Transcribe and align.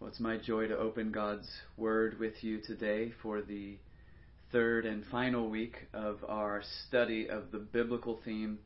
Well, 0.00 0.10
it's 0.10 0.20
my 0.20 0.36
joy 0.36 0.68
to 0.68 0.78
open 0.78 1.10
God's 1.10 1.48
Word 1.76 2.20
with 2.20 2.44
you 2.44 2.60
today 2.60 3.12
for 3.20 3.42
the 3.42 3.78
third 4.52 4.86
and 4.86 5.04
final 5.06 5.50
week 5.50 5.74
of 5.92 6.18
our 6.28 6.62
study 6.86 7.28
of 7.28 7.50
the 7.50 7.58
biblical 7.58 8.20
theme 8.24 8.60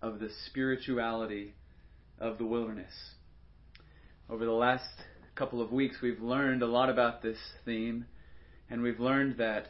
of 0.00 0.20
the 0.20 0.28
spirituality 0.46 1.54
of 2.20 2.38
the 2.38 2.46
wilderness. 2.46 2.92
Over 4.30 4.44
the 4.44 4.52
last 4.52 4.88
couple 5.34 5.60
of 5.60 5.72
weeks, 5.72 5.96
we've 6.00 6.22
learned 6.22 6.62
a 6.62 6.68
lot 6.68 6.88
about 6.88 7.20
this 7.20 7.38
theme, 7.64 8.06
and 8.70 8.80
we've 8.80 9.00
learned 9.00 9.38
that 9.38 9.66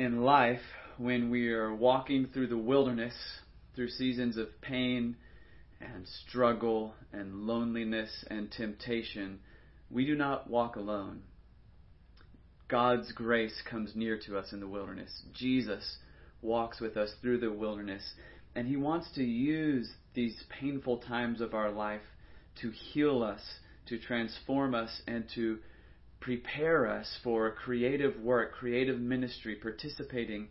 in 0.00 0.22
life, 0.22 0.62
when 0.98 1.30
we 1.30 1.50
are 1.50 1.72
walking 1.72 2.26
through 2.34 2.48
the 2.48 2.58
wilderness, 2.58 3.14
through 3.76 3.90
seasons 3.90 4.36
of 4.36 4.48
pain 4.60 5.14
and 5.80 6.08
struggle 6.26 6.94
and 7.12 7.46
loneliness 7.46 8.24
and 8.28 8.50
temptation, 8.50 9.38
we 9.90 10.04
do 10.04 10.14
not 10.14 10.48
walk 10.48 10.76
alone. 10.76 11.22
God's 12.68 13.12
grace 13.12 13.62
comes 13.70 13.94
near 13.94 14.18
to 14.26 14.36
us 14.36 14.52
in 14.52 14.60
the 14.60 14.68
wilderness. 14.68 15.22
Jesus 15.34 15.98
walks 16.42 16.80
with 16.80 16.96
us 16.96 17.12
through 17.20 17.38
the 17.38 17.52
wilderness, 17.52 18.02
and 18.54 18.66
He 18.66 18.76
wants 18.76 19.08
to 19.14 19.22
use 19.22 19.88
these 20.14 20.44
painful 20.60 20.98
times 20.98 21.40
of 21.40 21.54
our 21.54 21.70
life 21.70 22.02
to 22.62 22.70
heal 22.70 23.22
us, 23.22 23.40
to 23.86 23.98
transform 23.98 24.74
us, 24.74 25.02
and 25.06 25.24
to 25.34 25.58
prepare 26.20 26.88
us 26.88 27.18
for 27.22 27.52
creative 27.52 28.18
work, 28.20 28.54
creative 28.54 28.98
ministry, 28.98 29.54
participating 29.54 30.48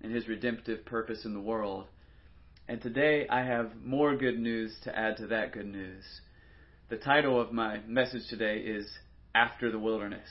in 0.00 0.10
His 0.12 0.28
redemptive 0.28 0.86
purpose 0.86 1.24
in 1.26 1.34
the 1.34 1.40
world. 1.40 1.86
And 2.68 2.80
today 2.80 3.26
I 3.28 3.42
have 3.42 3.72
more 3.84 4.16
good 4.16 4.38
news 4.38 4.74
to 4.84 4.96
add 4.96 5.18
to 5.18 5.26
that 5.26 5.52
good 5.52 5.66
news. 5.66 6.04
The 6.90 6.96
title 6.96 7.40
of 7.40 7.52
my 7.52 7.78
message 7.86 8.26
today 8.28 8.56
is 8.56 8.84
After 9.32 9.70
the 9.70 9.78
Wilderness. 9.78 10.28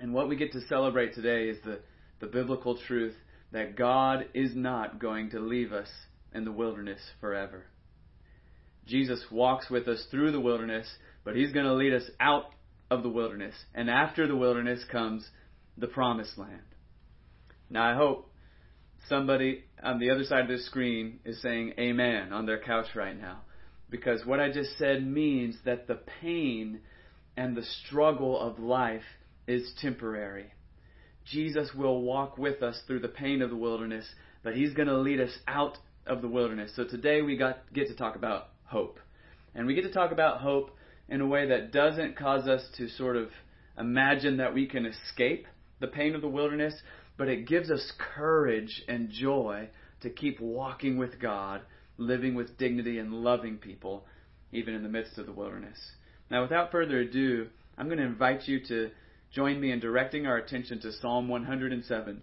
And 0.00 0.12
what 0.12 0.28
we 0.28 0.34
get 0.34 0.50
to 0.54 0.60
celebrate 0.62 1.14
today 1.14 1.48
is 1.48 1.58
the, 1.64 1.78
the 2.18 2.26
biblical 2.26 2.76
truth 2.88 3.14
that 3.52 3.76
God 3.76 4.26
is 4.34 4.56
not 4.56 4.98
going 4.98 5.30
to 5.30 5.38
leave 5.38 5.72
us 5.72 5.86
in 6.34 6.44
the 6.44 6.50
wilderness 6.50 6.98
forever. 7.20 7.62
Jesus 8.88 9.24
walks 9.30 9.70
with 9.70 9.86
us 9.86 10.04
through 10.10 10.32
the 10.32 10.40
wilderness, 10.40 10.88
but 11.22 11.36
He's 11.36 11.52
going 11.52 11.66
to 11.66 11.74
lead 11.74 11.92
us 11.92 12.10
out 12.18 12.46
of 12.90 13.04
the 13.04 13.08
wilderness. 13.08 13.54
And 13.72 13.88
after 13.88 14.26
the 14.26 14.34
wilderness 14.34 14.84
comes 14.90 15.28
the 15.78 15.86
promised 15.86 16.36
land. 16.36 16.74
Now, 17.70 17.88
I 17.88 17.94
hope 17.94 18.32
somebody 19.08 19.62
on 19.80 20.00
the 20.00 20.10
other 20.10 20.24
side 20.24 20.50
of 20.50 20.58
the 20.58 20.58
screen 20.64 21.20
is 21.24 21.40
saying 21.40 21.74
amen 21.78 22.32
on 22.32 22.46
their 22.46 22.58
couch 22.58 22.96
right 22.96 23.16
now 23.16 23.42
because 23.96 24.26
what 24.26 24.40
I 24.40 24.50
just 24.50 24.76
said 24.78 25.06
means 25.06 25.56
that 25.64 25.86
the 25.86 25.98
pain 26.20 26.80
and 27.36 27.56
the 27.56 27.64
struggle 27.86 28.38
of 28.38 28.58
life 28.58 29.02
is 29.46 29.72
temporary. 29.80 30.52
Jesus 31.24 31.70
will 31.74 32.02
walk 32.02 32.38
with 32.38 32.62
us 32.62 32.80
through 32.86 33.00
the 33.00 33.08
pain 33.08 33.42
of 33.42 33.50
the 33.50 33.56
wilderness, 33.56 34.06
but 34.42 34.54
he's 34.54 34.74
going 34.74 34.88
to 34.88 34.98
lead 34.98 35.20
us 35.20 35.36
out 35.48 35.78
of 36.06 36.22
the 36.22 36.28
wilderness. 36.28 36.72
So 36.76 36.84
today 36.84 37.22
we 37.22 37.36
got 37.36 37.58
get 37.72 37.88
to 37.88 37.96
talk 37.96 38.16
about 38.16 38.48
hope. 38.64 39.00
And 39.54 39.66
we 39.66 39.74
get 39.74 39.82
to 39.82 39.92
talk 39.92 40.12
about 40.12 40.40
hope 40.40 40.70
in 41.08 41.20
a 41.20 41.26
way 41.26 41.48
that 41.48 41.72
doesn't 41.72 42.16
cause 42.16 42.46
us 42.46 42.62
to 42.76 42.88
sort 42.88 43.16
of 43.16 43.30
imagine 43.78 44.36
that 44.36 44.54
we 44.54 44.66
can 44.66 44.86
escape 44.86 45.46
the 45.80 45.86
pain 45.86 46.14
of 46.14 46.20
the 46.20 46.28
wilderness, 46.28 46.74
but 47.16 47.28
it 47.28 47.48
gives 47.48 47.70
us 47.70 47.92
courage 48.14 48.82
and 48.88 49.10
joy 49.10 49.68
to 50.02 50.10
keep 50.10 50.38
walking 50.38 50.98
with 50.98 51.18
God 51.20 51.62
living 51.98 52.34
with 52.34 52.58
dignity 52.58 52.98
and 52.98 53.12
loving 53.12 53.58
people, 53.58 54.06
even 54.52 54.74
in 54.74 54.82
the 54.82 54.88
midst 54.88 55.18
of 55.18 55.26
the 55.26 55.32
wilderness. 55.32 55.78
Now, 56.30 56.42
without 56.42 56.72
further 56.72 57.00
ado, 57.00 57.48
I'm 57.78 57.86
going 57.86 57.98
to 57.98 58.04
invite 58.04 58.46
you 58.48 58.60
to 58.68 58.90
join 59.32 59.60
me 59.60 59.70
in 59.70 59.80
directing 59.80 60.26
our 60.26 60.36
attention 60.36 60.80
to 60.80 60.92
Psalm 60.92 61.28
107. 61.28 62.22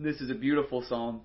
This 0.00 0.20
is 0.20 0.30
a 0.30 0.34
beautiful 0.34 0.82
psalm. 0.88 1.22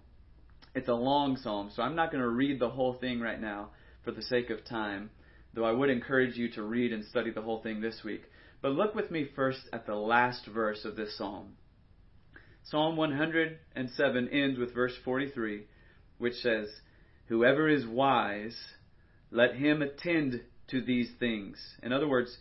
It's 0.75 0.87
a 0.87 0.93
long 0.93 1.37
psalm, 1.37 1.71
so 1.75 1.81
I'm 1.81 1.95
not 1.95 2.11
going 2.11 2.23
to 2.23 2.29
read 2.29 2.59
the 2.59 2.69
whole 2.69 2.93
thing 2.93 3.19
right 3.19 3.39
now 3.39 3.69
for 4.03 4.11
the 4.11 4.21
sake 4.21 4.49
of 4.49 4.65
time, 4.65 5.09
though 5.53 5.65
I 5.65 5.71
would 5.71 5.89
encourage 5.89 6.35
you 6.35 6.51
to 6.51 6.63
read 6.63 6.93
and 6.93 7.03
study 7.05 7.31
the 7.31 7.41
whole 7.41 7.61
thing 7.61 7.81
this 7.81 8.01
week. 8.03 8.23
But 8.61 8.73
look 8.73 8.93
with 8.93 9.09
me 9.09 9.29
first 9.35 9.61
at 9.73 9.85
the 9.85 9.95
last 9.95 10.45
verse 10.45 10.85
of 10.85 10.95
this 10.95 11.17
psalm. 11.17 11.53
Psalm 12.63 12.97
107 12.97 14.29
ends 14.29 14.59
with 14.59 14.75
verse 14.75 14.93
43, 15.03 15.63
which 16.17 16.35
says, 16.35 16.67
Whoever 17.29 17.69
is 17.69 17.85
wise, 17.85 18.57
let 19.29 19.53
him 19.53 19.83
attend 19.83 20.41
to 20.69 20.81
these 20.81 21.11
things. 21.19 21.59
In 21.83 21.93
other 21.93 22.07
words, 22.07 22.35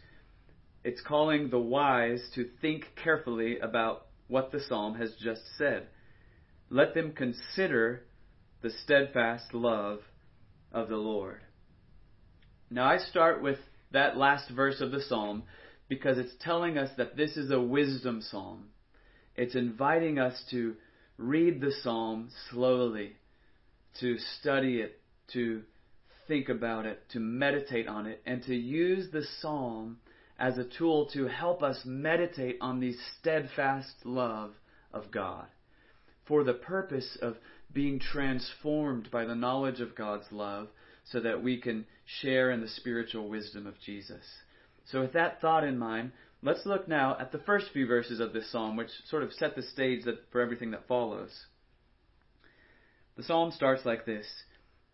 it's 0.82 1.02
calling 1.02 1.50
the 1.50 1.58
wise 1.58 2.26
to 2.34 2.48
think 2.62 2.86
carefully 3.02 3.58
about 3.58 4.06
what 4.28 4.50
the 4.50 4.60
psalm 4.60 4.94
has 4.94 5.14
just 5.22 5.42
said. 5.58 5.88
Let 6.70 6.94
them 6.94 7.12
consider 7.12 8.04
the 8.62 8.70
steadfast 8.82 9.52
love 9.52 10.00
of 10.72 10.88
the 10.88 10.96
Lord. 10.96 11.42
Now, 12.70 12.86
I 12.86 12.96
start 12.96 13.42
with 13.42 13.58
that 13.90 14.16
last 14.16 14.50
verse 14.50 14.80
of 14.80 14.90
the 14.90 15.02
psalm 15.02 15.42
because 15.90 16.16
it's 16.16 16.34
telling 16.40 16.78
us 16.78 16.90
that 16.96 17.14
this 17.14 17.36
is 17.36 17.50
a 17.50 17.60
wisdom 17.60 18.22
psalm. 18.22 18.68
It's 19.36 19.54
inviting 19.54 20.18
us 20.18 20.42
to 20.50 20.76
read 21.18 21.60
the 21.60 21.72
psalm 21.82 22.30
slowly 22.50 23.16
to 24.00 24.18
study 24.40 24.80
it, 24.80 25.00
to 25.32 25.62
think 26.26 26.48
about 26.48 26.86
it, 26.86 27.02
to 27.12 27.20
meditate 27.20 27.88
on 27.88 28.06
it, 28.06 28.22
and 28.26 28.42
to 28.44 28.54
use 28.54 29.10
the 29.10 29.24
psalm 29.40 29.98
as 30.38 30.56
a 30.58 30.64
tool 30.64 31.06
to 31.06 31.26
help 31.26 31.62
us 31.62 31.80
meditate 31.84 32.58
on 32.60 32.80
the 32.80 32.94
steadfast 33.18 33.94
love 34.04 34.52
of 34.92 35.10
God 35.10 35.46
for 36.26 36.44
the 36.44 36.54
purpose 36.54 37.18
of 37.20 37.36
being 37.72 37.98
transformed 37.98 39.10
by 39.10 39.24
the 39.24 39.34
knowledge 39.34 39.80
of 39.80 39.96
God's 39.96 40.30
love 40.30 40.68
so 41.04 41.20
that 41.20 41.42
we 41.42 41.60
can 41.60 41.86
share 42.20 42.50
in 42.50 42.60
the 42.60 42.68
spiritual 42.68 43.28
wisdom 43.28 43.66
of 43.66 43.74
Jesus. 43.84 44.24
So, 44.86 45.00
with 45.00 45.14
that 45.14 45.40
thought 45.40 45.64
in 45.64 45.78
mind, 45.78 46.12
let's 46.42 46.64
look 46.64 46.88
now 46.88 47.16
at 47.18 47.32
the 47.32 47.38
first 47.38 47.66
few 47.72 47.86
verses 47.86 48.20
of 48.20 48.32
this 48.32 48.50
psalm, 48.50 48.76
which 48.76 48.90
sort 49.08 49.22
of 49.22 49.32
set 49.32 49.56
the 49.56 49.62
stage 49.62 50.04
for 50.30 50.40
everything 50.40 50.70
that 50.70 50.86
follows. 50.86 51.30
The 53.18 53.24
psalm 53.24 53.50
starts 53.50 53.84
like 53.84 54.06
this 54.06 54.26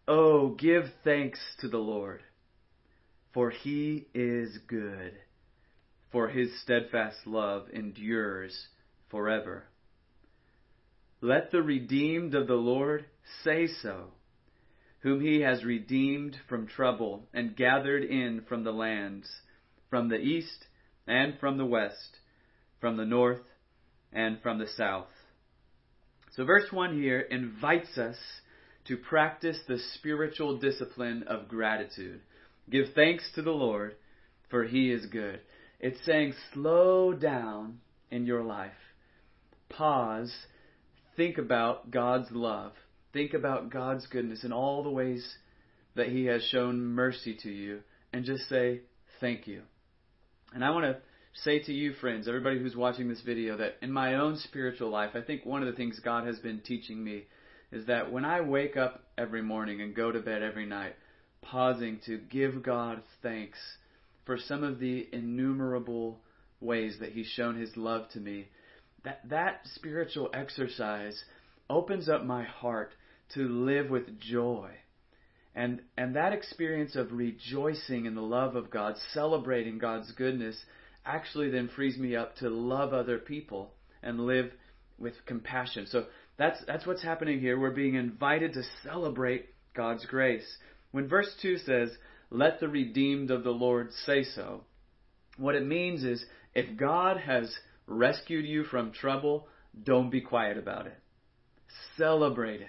Oh, 0.08 0.54
give 0.54 0.84
thanks 1.04 1.38
to 1.60 1.68
the 1.68 1.76
Lord, 1.76 2.22
for 3.34 3.50
he 3.50 4.06
is 4.14 4.56
good, 4.66 5.12
for 6.10 6.28
his 6.28 6.58
steadfast 6.62 7.26
love 7.26 7.66
endures 7.70 8.68
forever. 9.10 9.64
Let 11.20 11.50
the 11.50 11.62
redeemed 11.62 12.34
of 12.34 12.46
the 12.46 12.54
Lord 12.54 13.04
say 13.42 13.66
so, 13.66 14.12
whom 15.00 15.20
he 15.20 15.42
has 15.42 15.62
redeemed 15.62 16.38
from 16.48 16.66
trouble 16.66 17.28
and 17.34 17.54
gathered 17.54 18.04
in 18.04 18.40
from 18.48 18.64
the 18.64 18.72
lands, 18.72 19.28
from 19.90 20.08
the 20.08 20.18
east 20.18 20.64
and 21.06 21.38
from 21.38 21.58
the 21.58 21.66
west, 21.66 22.16
from 22.80 22.96
the 22.96 23.04
north 23.04 23.44
and 24.14 24.40
from 24.40 24.58
the 24.58 24.68
south. 24.68 25.13
So, 26.36 26.44
verse 26.44 26.66
1 26.70 27.00
here 27.00 27.20
invites 27.20 27.96
us 27.96 28.16
to 28.86 28.96
practice 28.96 29.58
the 29.68 29.78
spiritual 29.94 30.58
discipline 30.58 31.24
of 31.28 31.48
gratitude. 31.48 32.20
Give 32.68 32.86
thanks 32.94 33.30
to 33.34 33.42
the 33.42 33.52
Lord, 33.52 33.94
for 34.50 34.64
he 34.64 34.90
is 34.90 35.06
good. 35.06 35.40
It's 35.78 36.04
saying, 36.04 36.34
slow 36.52 37.12
down 37.12 37.78
in 38.10 38.26
your 38.26 38.42
life. 38.42 38.72
Pause. 39.68 40.34
Think 41.16 41.38
about 41.38 41.90
God's 41.90 42.30
love. 42.32 42.72
Think 43.12 43.32
about 43.32 43.70
God's 43.70 44.06
goodness 44.08 44.42
and 44.42 44.52
all 44.52 44.82
the 44.82 44.90
ways 44.90 45.36
that 45.94 46.08
he 46.08 46.24
has 46.26 46.42
shown 46.42 46.84
mercy 46.84 47.38
to 47.42 47.50
you. 47.50 47.80
And 48.12 48.24
just 48.24 48.48
say, 48.48 48.80
thank 49.20 49.46
you. 49.46 49.62
And 50.52 50.64
I 50.64 50.70
want 50.70 50.84
to 50.84 50.98
say 51.34 51.58
to 51.60 51.72
you, 51.72 51.92
friends, 51.94 52.28
everybody 52.28 52.58
who's 52.58 52.76
watching 52.76 53.08
this 53.08 53.20
video, 53.20 53.56
that 53.56 53.76
in 53.82 53.92
my 53.92 54.14
own 54.14 54.36
spiritual 54.36 54.90
life, 54.90 55.10
I 55.14 55.20
think 55.20 55.44
one 55.44 55.62
of 55.62 55.66
the 55.66 55.76
things 55.76 55.98
God 56.00 56.26
has 56.26 56.38
been 56.38 56.60
teaching 56.60 57.02
me 57.02 57.24
is 57.72 57.86
that 57.86 58.12
when 58.12 58.24
I 58.24 58.40
wake 58.40 58.76
up 58.76 59.02
every 59.18 59.42
morning 59.42 59.80
and 59.80 59.94
go 59.94 60.12
to 60.12 60.20
bed 60.20 60.42
every 60.42 60.66
night, 60.66 60.94
pausing 61.42 62.00
to 62.06 62.18
give 62.18 62.62
God 62.62 63.02
thanks 63.22 63.58
for 64.24 64.38
some 64.38 64.62
of 64.62 64.78
the 64.78 65.08
innumerable 65.12 66.20
ways 66.60 66.96
that 67.00 67.12
He's 67.12 67.26
shown 67.26 67.58
His 67.58 67.76
love 67.76 68.08
to 68.10 68.20
me, 68.20 68.48
that 69.04 69.20
that 69.28 69.60
spiritual 69.74 70.30
exercise 70.32 71.24
opens 71.68 72.08
up 72.08 72.24
my 72.24 72.44
heart 72.44 72.92
to 73.34 73.40
live 73.40 73.90
with 73.90 74.20
joy. 74.20 74.70
And 75.54 75.82
and 75.96 76.16
that 76.16 76.32
experience 76.32 76.96
of 76.96 77.12
rejoicing 77.12 78.06
in 78.06 78.14
the 78.14 78.22
love 78.22 78.56
of 78.56 78.70
God, 78.70 78.94
celebrating 79.12 79.78
God's 79.78 80.10
goodness, 80.12 80.56
actually 81.04 81.50
then 81.50 81.68
frees 81.68 81.98
me 81.98 82.16
up 82.16 82.36
to 82.36 82.48
love 82.48 82.92
other 82.92 83.18
people 83.18 83.72
and 84.02 84.20
live 84.20 84.50
with 84.98 85.14
compassion. 85.26 85.86
So 85.88 86.06
that's, 86.38 86.62
that's 86.66 86.86
what's 86.86 87.02
happening 87.02 87.40
here. 87.40 87.58
We're 87.58 87.70
being 87.70 87.94
invited 87.94 88.54
to 88.54 88.62
celebrate 88.82 89.46
God's 89.74 90.06
grace. 90.06 90.46
When 90.92 91.08
verse 91.08 91.34
2 91.42 91.58
says, 91.58 91.90
Let 92.30 92.60
the 92.60 92.68
redeemed 92.68 93.30
of 93.30 93.44
the 93.44 93.50
Lord 93.50 93.92
say 94.06 94.24
so, 94.24 94.62
What 95.36 95.54
it 95.54 95.66
means 95.66 96.04
is 96.04 96.24
if 96.54 96.76
God 96.76 97.18
has 97.18 97.54
rescued 97.86 98.46
you 98.46 98.64
from 98.64 98.92
trouble, 98.92 99.48
don't 99.82 100.10
be 100.10 100.20
quiet 100.20 100.56
about 100.56 100.86
it. 100.86 100.98
Celebrate 101.96 102.60
it. 102.60 102.68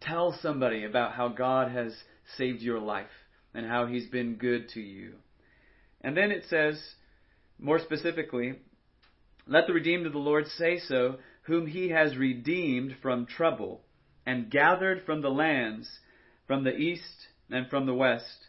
Tell 0.00 0.36
somebody 0.42 0.84
about 0.84 1.12
how 1.12 1.28
God 1.28 1.70
has 1.70 1.94
saved 2.36 2.60
your 2.60 2.80
life 2.80 3.06
and 3.54 3.66
how 3.66 3.86
He's 3.86 4.06
been 4.06 4.34
good 4.34 4.68
to 4.70 4.80
you. 4.80 5.14
And 6.00 6.16
then 6.16 6.32
it 6.32 6.44
says, 6.48 6.80
more 7.62 7.78
specifically, 7.78 8.54
let 9.46 9.66
the 9.66 9.72
redeemed 9.72 10.06
of 10.06 10.12
the 10.12 10.18
Lord 10.18 10.46
say 10.48 10.78
so, 10.78 11.18
whom 11.42 11.66
He 11.66 11.88
has 11.90 12.16
redeemed 12.16 12.96
from 13.00 13.26
trouble 13.26 13.82
and 14.26 14.50
gathered 14.50 15.04
from 15.04 15.22
the 15.22 15.30
lands, 15.30 15.88
from 16.46 16.64
the 16.64 16.76
east 16.76 17.28
and 17.50 17.68
from 17.68 17.86
the 17.86 17.94
west, 17.94 18.46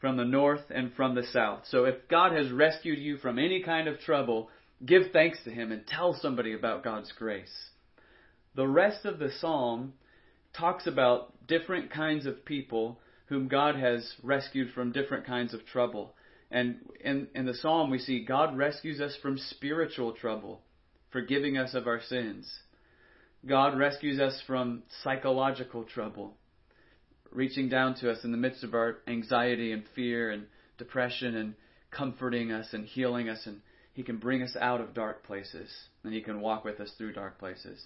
from 0.00 0.16
the 0.16 0.24
north 0.24 0.64
and 0.70 0.92
from 0.94 1.14
the 1.14 1.22
south. 1.22 1.62
So 1.68 1.84
if 1.84 2.08
God 2.08 2.32
has 2.32 2.50
rescued 2.50 2.98
you 2.98 3.16
from 3.16 3.38
any 3.38 3.62
kind 3.62 3.88
of 3.88 4.00
trouble, 4.00 4.50
give 4.84 5.12
thanks 5.12 5.38
to 5.44 5.50
Him 5.50 5.72
and 5.72 5.86
tell 5.86 6.14
somebody 6.14 6.52
about 6.52 6.84
God's 6.84 7.12
grace. 7.12 7.70
The 8.54 8.66
rest 8.66 9.04
of 9.04 9.18
the 9.18 9.30
psalm 9.40 9.94
talks 10.56 10.86
about 10.86 11.46
different 11.46 11.90
kinds 11.90 12.26
of 12.26 12.44
people 12.44 13.00
whom 13.26 13.48
God 13.48 13.76
has 13.76 14.14
rescued 14.22 14.72
from 14.72 14.92
different 14.92 15.26
kinds 15.26 15.54
of 15.54 15.66
trouble. 15.66 16.14
And 16.54 16.76
in, 17.00 17.26
in 17.34 17.46
the 17.46 17.54
psalm, 17.54 17.90
we 17.90 17.98
see 17.98 18.24
God 18.24 18.56
rescues 18.56 19.00
us 19.00 19.16
from 19.20 19.38
spiritual 19.38 20.12
trouble, 20.12 20.60
forgiving 21.10 21.58
us 21.58 21.74
of 21.74 21.88
our 21.88 22.00
sins. 22.00 22.48
God 23.44 23.76
rescues 23.76 24.20
us 24.20 24.40
from 24.46 24.84
psychological 25.02 25.82
trouble, 25.82 26.36
reaching 27.32 27.68
down 27.68 27.96
to 27.96 28.10
us 28.10 28.22
in 28.22 28.30
the 28.30 28.38
midst 28.38 28.62
of 28.62 28.72
our 28.72 28.98
anxiety 29.08 29.72
and 29.72 29.82
fear 29.96 30.30
and 30.30 30.46
depression 30.78 31.34
and 31.34 31.54
comforting 31.90 32.52
us 32.52 32.68
and 32.72 32.86
healing 32.86 33.28
us. 33.28 33.40
And 33.46 33.60
He 33.92 34.04
can 34.04 34.18
bring 34.18 34.40
us 34.40 34.56
out 34.60 34.80
of 34.80 34.94
dark 34.94 35.24
places 35.24 35.68
and 36.04 36.14
He 36.14 36.20
can 36.20 36.40
walk 36.40 36.64
with 36.64 36.78
us 36.78 36.92
through 36.96 37.14
dark 37.14 37.40
places. 37.40 37.84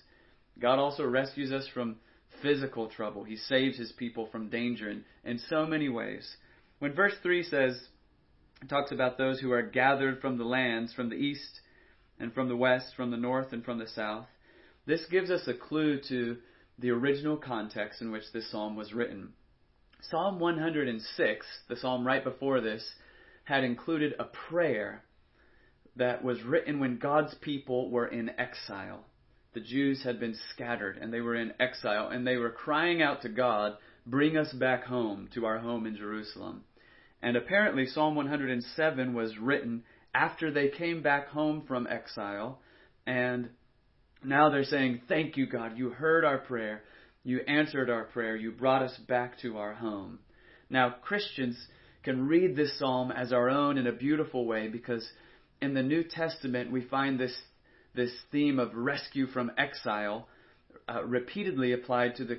God 0.61 0.79
also 0.79 1.07
rescues 1.07 1.53
us 1.53 1.67
from 1.73 1.97
physical 2.43 2.89
trouble. 2.89 3.25
He 3.25 3.37
saves 3.37 3.79
his 3.79 3.93
people 3.93 4.29
from 4.31 4.51
danger 4.51 4.91
in, 4.91 5.05
in 5.25 5.39
so 5.49 5.65
many 5.65 5.89
ways. 5.89 6.37
When 6.81 6.93
verse 6.93 7.15
3 7.23 7.45
says, 7.45 7.81
it 8.61 8.69
talks 8.69 8.93
about 8.93 9.19
those 9.19 9.41
who 9.41 9.53
are 9.53 9.63
gathered 9.63 10.21
from 10.21 10.39
the 10.39 10.45
lands, 10.45 10.93
from 10.93 11.11
the 11.11 11.17
east 11.17 11.61
and 12.19 12.33
from 12.33 12.49
the 12.49 12.57
west, 12.57 12.95
from 12.97 13.11
the 13.11 13.17
north 13.17 13.53
and 13.53 13.65
from 13.65 13.79
the 13.79 13.87
south, 13.87 14.27
this 14.87 15.05
gives 15.11 15.31
us 15.31 15.47
a 15.47 15.55
clue 15.55 16.01
to 16.09 16.39
the 16.79 16.91
original 16.91 17.37
context 17.37 18.01
in 18.01 18.11
which 18.11 18.33
this 18.33 18.51
psalm 18.51 18.77
was 18.77 18.93
written. 18.93 19.33
Psalm 20.11 20.39
106, 20.39 21.47
the 21.69 21.77
psalm 21.77 22.07
right 22.07 22.25
before 22.25 22.61
this, 22.61 22.95
had 23.45 23.65
included 23.65 24.15
a 24.19 24.25
prayer 24.25 25.03
that 25.97 26.23
was 26.23 26.43
written 26.43 26.81
when 26.81 26.99
God's 26.99 27.35
people 27.35 27.91
were 27.91 28.07
in 28.07 28.31
exile 28.39 29.05
the 29.55 29.61
Jews 29.61 30.05
had 30.05 30.21
been 30.21 30.37
scattered 30.55 30.99
and 30.99 31.13
they 31.13 31.21
were 31.21 31.35
in 31.35 31.53
exile 31.59 32.09
and 32.09 32.27
they 32.27 32.37
were 32.37 32.51
crying 32.51 33.03
out 33.03 33.23
to 33.23 33.29
God, 33.29 33.77
Bring 34.07 34.37
us 34.37 34.53
back 34.53 34.85
home 34.85 35.29
to 35.35 35.45
our 35.45 35.59
home 35.59 35.85
in 35.85 35.97
Jerusalem. 35.97 36.65
And 37.23 37.37
apparently, 37.37 37.87
Psalm 37.87 38.15
107 38.15 39.15
was 39.15 39.39
written 39.39 39.83
after 40.15 40.51
they 40.51 40.69
came 40.69 41.03
back 41.03 41.29
home 41.29 41.65
from 41.67 41.87
exile. 41.87 42.61
And 43.07 43.51
now 44.25 44.51
they're 44.51 44.65
saying, 44.65 45.03
Thank 45.09 45.37
you, 45.37 45.47
God. 45.47 45.77
You 45.77 45.91
heard 45.91 46.25
our 46.25 46.39
prayer. 46.39 46.83
You 47.25 47.41
answered 47.41 47.91
our 47.91 48.05
prayer. 48.05 48.37
You 48.37 48.53
brought 48.53 48.83
us 48.83 48.97
back 49.09 49.39
to 49.41 49.59
our 49.59 49.75
home. 49.75 50.21
Now, 50.71 50.95
Christians 51.03 51.57
can 52.03 52.27
read 52.27 52.57
this 52.57 52.79
psalm 52.79 53.11
as 53.11 53.33
our 53.33 53.51
own 53.51 53.77
in 53.79 53.87
a 53.87 53.93
beautiful 53.93 54.47
way 54.47 54.69
because 54.69 55.07
in 55.61 55.75
the 55.75 55.83
New 55.83 56.05
Testament 56.05 56.71
we 56.71 56.83
find 56.83 57.19
this 57.19 57.37
this 57.95 58.13
theme 58.31 58.59
of 58.59 58.75
rescue 58.75 59.27
from 59.27 59.51
exile 59.59 60.29
uh, 60.89 61.05
repeatedly 61.05 61.73
applied 61.73 62.15
to 62.17 62.25
the 62.25 62.39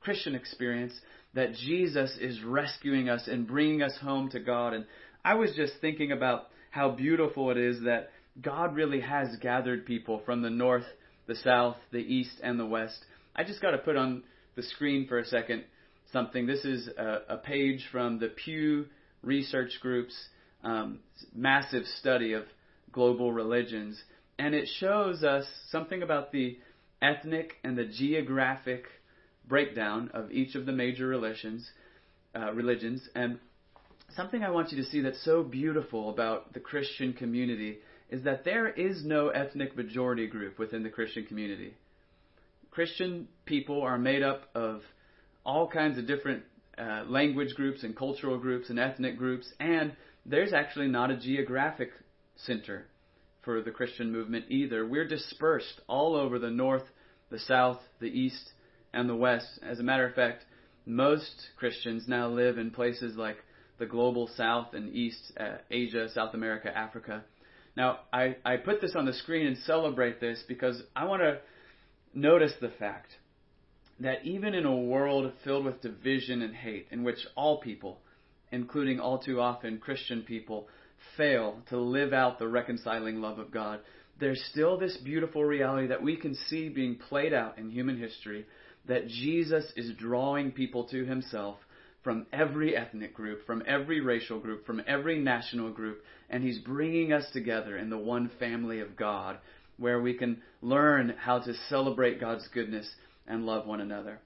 Christian 0.00 0.34
experience 0.34 0.92
that 1.34 1.54
Jesus 1.54 2.16
is 2.20 2.42
rescuing 2.42 3.08
us 3.08 3.28
and 3.28 3.46
bringing 3.46 3.82
us 3.82 3.96
home 4.00 4.30
to 4.30 4.40
God. 4.40 4.74
And 4.74 4.86
I 5.24 5.34
was 5.34 5.52
just 5.54 5.74
thinking 5.80 6.12
about 6.12 6.48
how 6.70 6.90
beautiful 6.90 7.50
it 7.50 7.56
is 7.56 7.82
that 7.82 8.10
God 8.40 8.74
really 8.74 9.00
has 9.00 9.36
gathered 9.40 9.86
people 9.86 10.22
from 10.24 10.42
the 10.42 10.50
north, 10.50 10.86
the 11.26 11.34
south, 11.36 11.76
the 11.92 11.98
east, 11.98 12.40
and 12.42 12.58
the 12.58 12.66
west. 12.66 13.04
I 13.34 13.44
just 13.44 13.60
got 13.62 13.72
to 13.72 13.78
put 13.78 13.96
on 13.96 14.22
the 14.56 14.62
screen 14.62 15.06
for 15.06 15.18
a 15.18 15.24
second 15.24 15.64
something. 16.12 16.46
This 16.46 16.64
is 16.64 16.88
a, 16.88 17.18
a 17.28 17.36
page 17.36 17.86
from 17.92 18.18
the 18.18 18.28
Pew 18.28 18.86
Research 19.22 19.78
Group's 19.80 20.16
um, 20.64 20.98
massive 21.34 21.84
study 21.98 22.32
of 22.32 22.44
global 22.92 23.32
religions 23.32 24.02
and 24.40 24.54
it 24.54 24.68
shows 24.78 25.22
us 25.22 25.44
something 25.70 26.02
about 26.02 26.32
the 26.32 26.58
ethnic 27.02 27.52
and 27.62 27.76
the 27.76 27.84
geographic 27.84 28.84
breakdown 29.50 30.10
of 30.14 30.32
each 30.32 30.54
of 30.54 30.64
the 30.64 30.72
major 30.72 31.06
religions. 31.06 31.70
Uh, 32.32 32.52
religions, 32.52 33.08
and 33.16 33.40
something 34.14 34.44
I 34.44 34.50
want 34.50 34.70
you 34.70 34.80
to 34.80 34.88
see 34.88 35.00
that's 35.00 35.24
so 35.24 35.42
beautiful 35.42 36.10
about 36.10 36.52
the 36.52 36.60
Christian 36.60 37.12
community 37.12 37.78
is 38.08 38.22
that 38.22 38.44
there 38.44 38.68
is 38.68 39.04
no 39.04 39.30
ethnic 39.30 39.76
majority 39.76 40.28
group 40.28 40.56
within 40.56 40.84
the 40.84 40.90
Christian 40.90 41.26
community. 41.26 41.74
Christian 42.70 43.26
people 43.46 43.82
are 43.82 43.98
made 43.98 44.22
up 44.22 44.42
of 44.54 44.82
all 45.44 45.66
kinds 45.66 45.98
of 45.98 46.06
different 46.06 46.44
uh, 46.78 47.02
language 47.08 47.54
groups 47.56 47.82
and 47.82 47.96
cultural 47.96 48.38
groups 48.38 48.70
and 48.70 48.78
ethnic 48.78 49.18
groups, 49.18 49.52
and 49.58 49.96
there's 50.24 50.52
actually 50.52 50.86
not 50.86 51.10
a 51.10 51.16
geographic 51.16 51.90
center 52.36 52.86
for 53.42 53.60
the 53.60 53.72
Christian 53.72 54.12
movement 54.12 54.44
either. 54.50 54.86
We're 54.86 55.08
dispersed 55.08 55.80
all 55.88 56.14
over 56.14 56.38
the 56.38 56.50
north, 56.50 56.84
the 57.28 57.40
south, 57.40 57.80
the 58.00 58.06
east, 58.06 58.52
and 58.92 59.08
the 59.08 59.16
west. 59.16 59.46
As 59.62 59.78
a 59.78 59.82
matter 59.82 60.06
of 60.06 60.14
fact, 60.14 60.44
most 60.86 61.48
Christians 61.56 62.04
now 62.08 62.28
live 62.28 62.58
in 62.58 62.70
places 62.70 63.16
like 63.16 63.36
the 63.78 63.86
global 63.86 64.28
south 64.36 64.74
and 64.74 64.94
east, 64.94 65.32
uh, 65.38 65.56
Asia, 65.70 66.08
South 66.14 66.34
America, 66.34 66.76
Africa. 66.76 67.24
Now, 67.76 68.00
I, 68.12 68.36
I 68.44 68.56
put 68.56 68.80
this 68.80 68.94
on 68.96 69.06
the 69.06 69.12
screen 69.12 69.46
and 69.46 69.56
celebrate 69.58 70.20
this 70.20 70.42
because 70.46 70.82
I 70.94 71.04
want 71.04 71.22
to 71.22 71.38
notice 72.12 72.52
the 72.60 72.72
fact 72.78 73.12
that 74.00 74.24
even 74.24 74.54
in 74.54 74.66
a 74.66 74.76
world 74.76 75.32
filled 75.44 75.64
with 75.64 75.82
division 75.82 76.42
and 76.42 76.54
hate, 76.54 76.88
in 76.90 77.04
which 77.04 77.18
all 77.36 77.60
people, 77.60 77.98
including 78.50 78.98
all 78.98 79.18
too 79.18 79.40
often 79.40 79.78
Christian 79.78 80.22
people, 80.22 80.68
fail 81.16 81.58
to 81.68 81.78
live 81.78 82.12
out 82.12 82.38
the 82.38 82.48
reconciling 82.48 83.20
love 83.20 83.38
of 83.38 83.50
God, 83.50 83.80
there's 84.18 84.42
still 84.50 84.78
this 84.78 84.96
beautiful 84.98 85.44
reality 85.44 85.88
that 85.88 86.02
we 86.02 86.16
can 86.16 86.34
see 86.48 86.68
being 86.68 86.96
played 86.96 87.32
out 87.32 87.58
in 87.58 87.70
human 87.70 87.98
history 87.98 88.46
that 88.90 89.06
Jesus 89.06 89.72
is 89.76 89.92
drawing 89.96 90.50
people 90.50 90.82
to 90.88 91.04
himself 91.04 91.58
from 92.02 92.26
every 92.32 92.76
ethnic 92.76 93.14
group, 93.14 93.46
from 93.46 93.62
every 93.64 94.00
racial 94.00 94.40
group, 94.40 94.66
from 94.66 94.82
every 94.84 95.16
national 95.16 95.70
group, 95.70 96.02
and 96.28 96.42
he's 96.42 96.58
bringing 96.58 97.12
us 97.12 97.24
together 97.32 97.78
in 97.78 97.88
the 97.88 97.96
one 97.96 98.28
family 98.40 98.80
of 98.80 98.96
God 98.96 99.38
where 99.76 100.00
we 100.00 100.14
can 100.14 100.42
learn 100.60 101.14
how 101.20 101.38
to 101.38 101.54
celebrate 101.68 102.20
God's 102.20 102.48
goodness 102.48 102.92
and 103.28 103.46
love 103.46 103.64
one 103.64 103.80
another. 103.80 104.18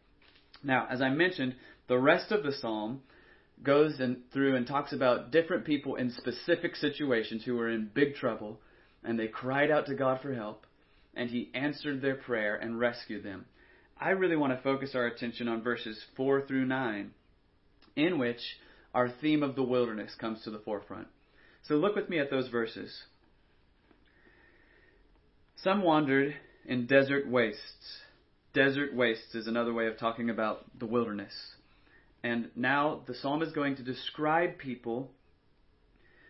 Now, 0.62 0.86
as 0.90 1.02
I 1.02 1.10
mentioned, 1.10 1.56
the 1.86 1.98
rest 1.98 2.32
of 2.32 2.42
the 2.42 2.52
psalm 2.52 3.02
goes 3.62 4.00
and 4.00 4.16
through 4.32 4.56
and 4.56 4.66
talks 4.66 4.94
about 4.94 5.30
different 5.30 5.66
people 5.66 5.96
in 5.96 6.10
specific 6.10 6.74
situations 6.74 7.44
who 7.44 7.56
were 7.56 7.68
in 7.68 7.90
big 7.92 8.14
trouble, 8.14 8.60
and 9.04 9.18
they 9.18 9.28
cried 9.28 9.70
out 9.70 9.84
to 9.86 9.94
God 9.94 10.22
for 10.22 10.32
help, 10.32 10.66
and 11.14 11.28
He 11.28 11.50
answered 11.52 12.00
their 12.00 12.16
prayer 12.16 12.56
and 12.56 12.80
rescued 12.80 13.24
them. 13.24 13.44
I 13.98 14.10
really 14.10 14.36
want 14.36 14.52
to 14.52 14.62
focus 14.62 14.94
our 14.94 15.06
attention 15.06 15.48
on 15.48 15.62
verses 15.62 16.02
4 16.16 16.46
through 16.46 16.66
9, 16.66 17.10
in 17.96 18.18
which 18.18 18.40
our 18.92 19.08
theme 19.08 19.42
of 19.42 19.56
the 19.56 19.62
wilderness 19.62 20.14
comes 20.20 20.42
to 20.42 20.50
the 20.50 20.58
forefront. 20.58 21.08
So 21.62 21.76
look 21.76 21.96
with 21.96 22.08
me 22.08 22.18
at 22.18 22.30
those 22.30 22.48
verses. 22.48 23.04
Some 25.56 25.82
wandered 25.82 26.34
in 26.66 26.86
desert 26.86 27.28
wastes. 27.28 28.00
Desert 28.52 28.94
wastes 28.94 29.34
is 29.34 29.46
another 29.46 29.72
way 29.72 29.86
of 29.86 29.98
talking 29.98 30.30
about 30.30 30.64
the 30.78 30.86
wilderness. 30.86 31.32
And 32.22 32.50
now 32.54 33.02
the 33.06 33.14
psalm 33.14 33.42
is 33.42 33.52
going 33.52 33.76
to 33.76 33.82
describe 33.82 34.58
people 34.58 35.10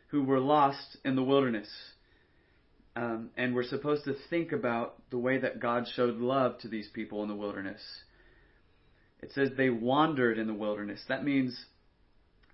who 0.08 0.22
were 0.22 0.40
lost 0.40 0.96
in 1.04 1.16
the 1.16 1.22
wilderness. 1.22 1.68
Um, 2.96 3.30
and 3.36 3.54
we're 3.54 3.64
supposed 3.64 4.04
to 4.04 4.14
think 4.30 4.52
about 4.52 4.94
the 5.10 5.18
way 5.18 5.38
that 5.38 5.60
God 5.60 5.86
showed 5.94 6.18
love 6.18 6.58
to 6.60 6.68
these 6.68 6.88
people 6.92 7.22
in 7.22 7.28
the 7.28 7.34
wilderness. 7.34 7.80
It 9.20 9.32
says 9.32 9.50
they 9.56 9.70
wandered 9.70 10.38
in 10.38 10.46
the 10.46 10.54
wilderness. 10.54 11.02
That 11.08 11.24
means 11.24 11.66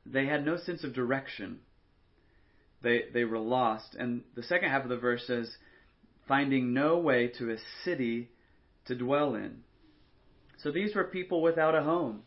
they 0.07 0.27
had 0.27 0.47
no 0.47 0.57
sense 0.57 0.83
of 0.83 0.95
direction. 0.95 1.61
They, 2.83 3.05
they 3.13 3.25
were 3.25 3.39
lost. 3.39 3.95
And 3.99 4.23
the 4.35 4.43
second 4.43 4.71
half 4.71 4.85
of 4.85 4.89
the 4.89 4.97
verse 4.97 5.27
says, 5.27 5.51
finding 6.27 6.73
no 6.73 6.99
way 6.99 7.29
to 7.39 7.51
a 7.51 7.57
city 7.85 8.31
to 8.87 8.95
dwell 8.95 9.35
in. 9.35 9.59
So 10.63 10.71
these 10.71 10.95
were 10.95 11.05
people 11.05 11.43
without 11.43 11.75
a 11.75 11.83
home 11.83 12.23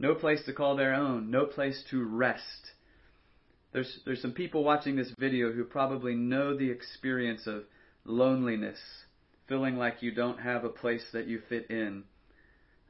no 0.00 0.14
place 0.14 0.42
to 0.46 0.52
call 0.54 0.76
their 0.76 0.94
own, 0.94 1.30
no 1.30 1.44
place 1.44 1.84
to 1.90 2.02
rest. 2.02 2.72
There's 3.72 4.00
there's 4.04 4.22
some 4.22 4.32
people 4.32 4.64
watching 4.64 4.96
this 4.96 5.12
video 5.18 5.52
who 5.52 5.64
probably 5.64 6.14
know 6.14 6.56
the 6.56 6.70
experience 6.70 7.46
of 7.46 7.64
loneliness, 8.04 8.78
feeling 9.48 9.76
like 9.76 10.02
you 10.02 10.12
don't 10.12 10.40
have 10.40 10.64
a 10.64 10.68
place 10.68 11.04
that 11.12 11.26
you 11.26 11.40
fit 11.48 11.70
in, 11.70 12.04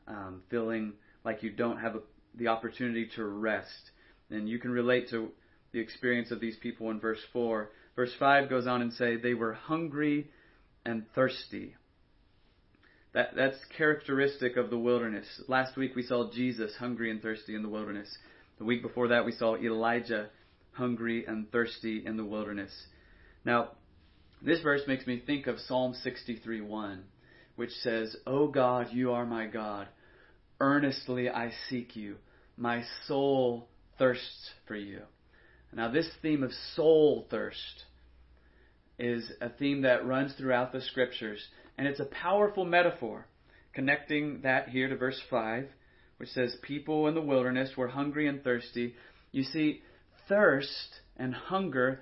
um, 0.07 0.43
feeling 0.51 0.95
like 1.25 1.43
you 1.43 1.51
don't 1.51 1.79
have 1.79 1.97
a, 1.97 2.01
the 2.35 2.49
opportunity 2.49 3.09
to 3.17 3.25
rest. 3.25 3.91
And 4.31 4.49
you 4.49 4.59
can 4.59 4.71
relate 4.71 5.11
to 5.11 5.31
the 5.73 5.81
experience 5.81 6.31
of 6.31 6.41
these 6.41 6.57
people 6.57 6.91
in 6.91 7.01
verse 7.01 7.21
4. 7.33 7.71
Verse 7.97 8.13
5 8.19 8.49
goes 8.49 8.67
on 8.67 8.81
and 8.81 8.93
say 8.93 9.17
they 9.17 9.35
were 9.35 9.53
hungry 9.53 10.31
and 10.87 11.05
thirsty. 11.15 11.75
That, 13.13 13.35
that's 13.35 13.59
characteristic 13.77 14.57
of 14.57 14.71
the 14.71 14.79
wilderness. 14.79 15.27
Last 15.49 15.77
week 15.77 15.97
we 15.97 16.05
saw 16.05 16.31
Jesus 16.31 16.75
hungry 16.77 17.11
and 17.11 17.21
thirsty 17.21 17.55
in 17.55 17.63
the 17.63 17.69
wilderness. 17.69 18.09
The 18.59 18.65
week 18.65 18.83
before 18.83 19.09
that 19.09 19.25
we 19.25 19.33
saw 19.33 19.57
Elijah 19.57 20.31
hungry 20.73 21.25
and 21.27 21.51
thirsty 21.51 22.05
in 22.05 22.17
the 22.17 22.25
wilderness. 22.25 22.73
Now, 23.45 23.71
this 24.43 24.61
verse 24.63 24.83
makes 24.87 25.07
me 25.07 25.21
think 25.25 25.47
of 25.47 25.59
Psalm 25.61 25.95
63:1, 25.95 27.05
which 27.57 27.73
says, 27.73 28.17
"O 28.27 28.49
God, 28.49 28.93
you 28.93 29.13
are 29.13 29.27
my 29.27 29.47
God. 29.47 29.89
Earnestly 30.61 31.29
I 31.29 31.51
seek 31.69 31.97
you. 31.97 32.19
My 32.57 32.85
soul 33.07 33.69
thirsts 33.99 34.55
for 34.67 34.77
you." 34.77 35.03
Now, 35.73 35.89
this 35.89 36.13
theme 36.17 36.43
of 36.43 36.53
soul 36.53 37.27
thirst 37.31 37.85
is 38.99 39.33
a 39.41 39.49
theme 39.49 39.83
that 39.83 40.05
runs 40.05 40.35
throughout 40.35 40.73
the 40.73 40.81
scriptures, 40.81 41.49
and 41.79 41.87
it's 41.87 42.01
a 42.01 42.07
powerful 42.07 42.65
metaphor, 42.65 43.27
connecting 43.73 44.43
that 44.43 44.69
here 44.69 44.89
to 44.89 44.97
verse 44.97 45.21
5, 45.31 45.69
which 46.19 46.29
says, 46.31 46.55
People 46.63 47.09
in 47.09 47.15
the 47.15 47.21
wilderness 47.21 47.77
were 47.77 47.89
hungry 47.89 48.27
and 48.27 48.43
thirsty. 48.43 48.95
You 49.33 49.45
see, 49.45 49.83
thirst 50.31 51.01
and 51.19 51.35
hunger, 51.35 52.01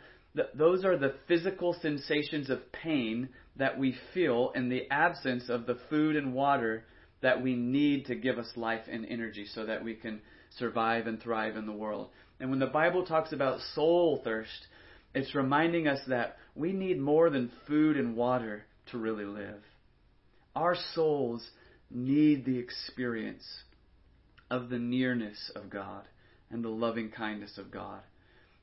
those 0.54 0.84
are 0.84 0.96
the 0.96 1.14
physical 1.26 1.74
sensations 1.82 2.48
of 2.48 2.70
pain 2.70 3.30
that 3.56 3.76
we 3.76 3.96
feel 4.14 4.52
in 4.54 4.68
the 4.68 4.88
absence 4.92 5.48
of 5.48 5.66
the 5.66 5.78
food 5.90 6.14
and 6.14 6.32
water 6.32 6.84
that 7.22 7.42
we 7.42 7.56
need 7.56 8.06
to 8.06 8.14
give 8.14 8.38
us 8.38 8.52
life 8.54 8.84
and 8.88 9.04
energy 9.06 9.44
so 9.52 9.66
that 9.66 9.82
we 9.82 9.94
can 9.94 10.20
survive 10.56 11.08
and 11.08 11.20
thrive 11.20 11.56
in 11.56 11.66
the 11.66 11.72
world. 11.72 12.10
And 12.38 12.50
when 12.50 12.60
the 12.60 12.66
Bible 12.66 13.04
talks 13.04 13.32
about 13.32 13.60
soul 13.74 14.20
thirst, 14.22 14.68
it's 15.14 15.34
reminding 15.34 15.88
us 15.88 15.98
that 16.06 16.36
we 16.54 16.72
need 16.72 17.00
more 17.00 17.30
than 17.30 17.50
food 17.66 17.96
and 17.96 18.14
water 18.14 18.64
to 18.92 18.98
really 18.98 19.24
live. 19.24 19.62
Our 20.54 20.76
souls 20.94 21.44
need 21.90 22.44
the 22.44 22.58
experience 22.58 23.44
of 24.50 24.68
the 24.68 24.78
nearness 24.78 25.50
of 25.56 25.70
God 25.70 26.04
and 26.50 26.62
the 26.64 26.68
loving 26.68 27.10
kindness 27.10 27.58
of 27.58 27.70
God. 27.70 28.00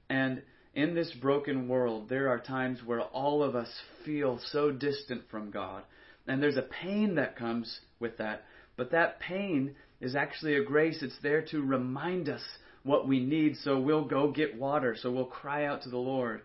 And 0.10 0.42
in 0.74 0.94
this 0.94 1.12
broken 1.14 1.68
world, 1.68 2.10
there 2.10 2.30
are 2.30 2.40
times 2.40 2.80
where 2.86 3.02
all 3.02 3.44
of 3.44 3.56
us 3.56 3.70
feel 4.04 4.40
so 4.52 4.72
distant 4.72 5.24
from 5.30 5.52
God. 5.52 5.84
And 6.28 6.42
there's 6.42 6.58
a 6.58 6.62
pain 6.62 7.16
that 7.16 7.38
comes 7.38 7.80
with 8.00 8.18
that. 8.18 8.44
But 8.76 8.92
that 8.92 9.20
pain 9.20 9.76
is 10.02 10.16
actually 10.16 10.56
a 10.56 10.64
grace. 10.64 11.02
It's 11.02 11.18
there 11.24 11.44
to 11.52 11.62
remind 11.62 12.30
us 12.30 12.42
what 12.84 13.08
we 13.08 13.20
need, 13.20 13.58
so 13.58 13.80
we'll 13.80 14.06
go 14.06 14.32
get 14.32 14.60
water, 14.60 14.96
so 15.00 15.12
we'll 15.12 15.26
cry 15.26 15.66
out 15.66 15.82
to 15.84 15.90
the 15.90 15.98
Lord. 15.98 16.42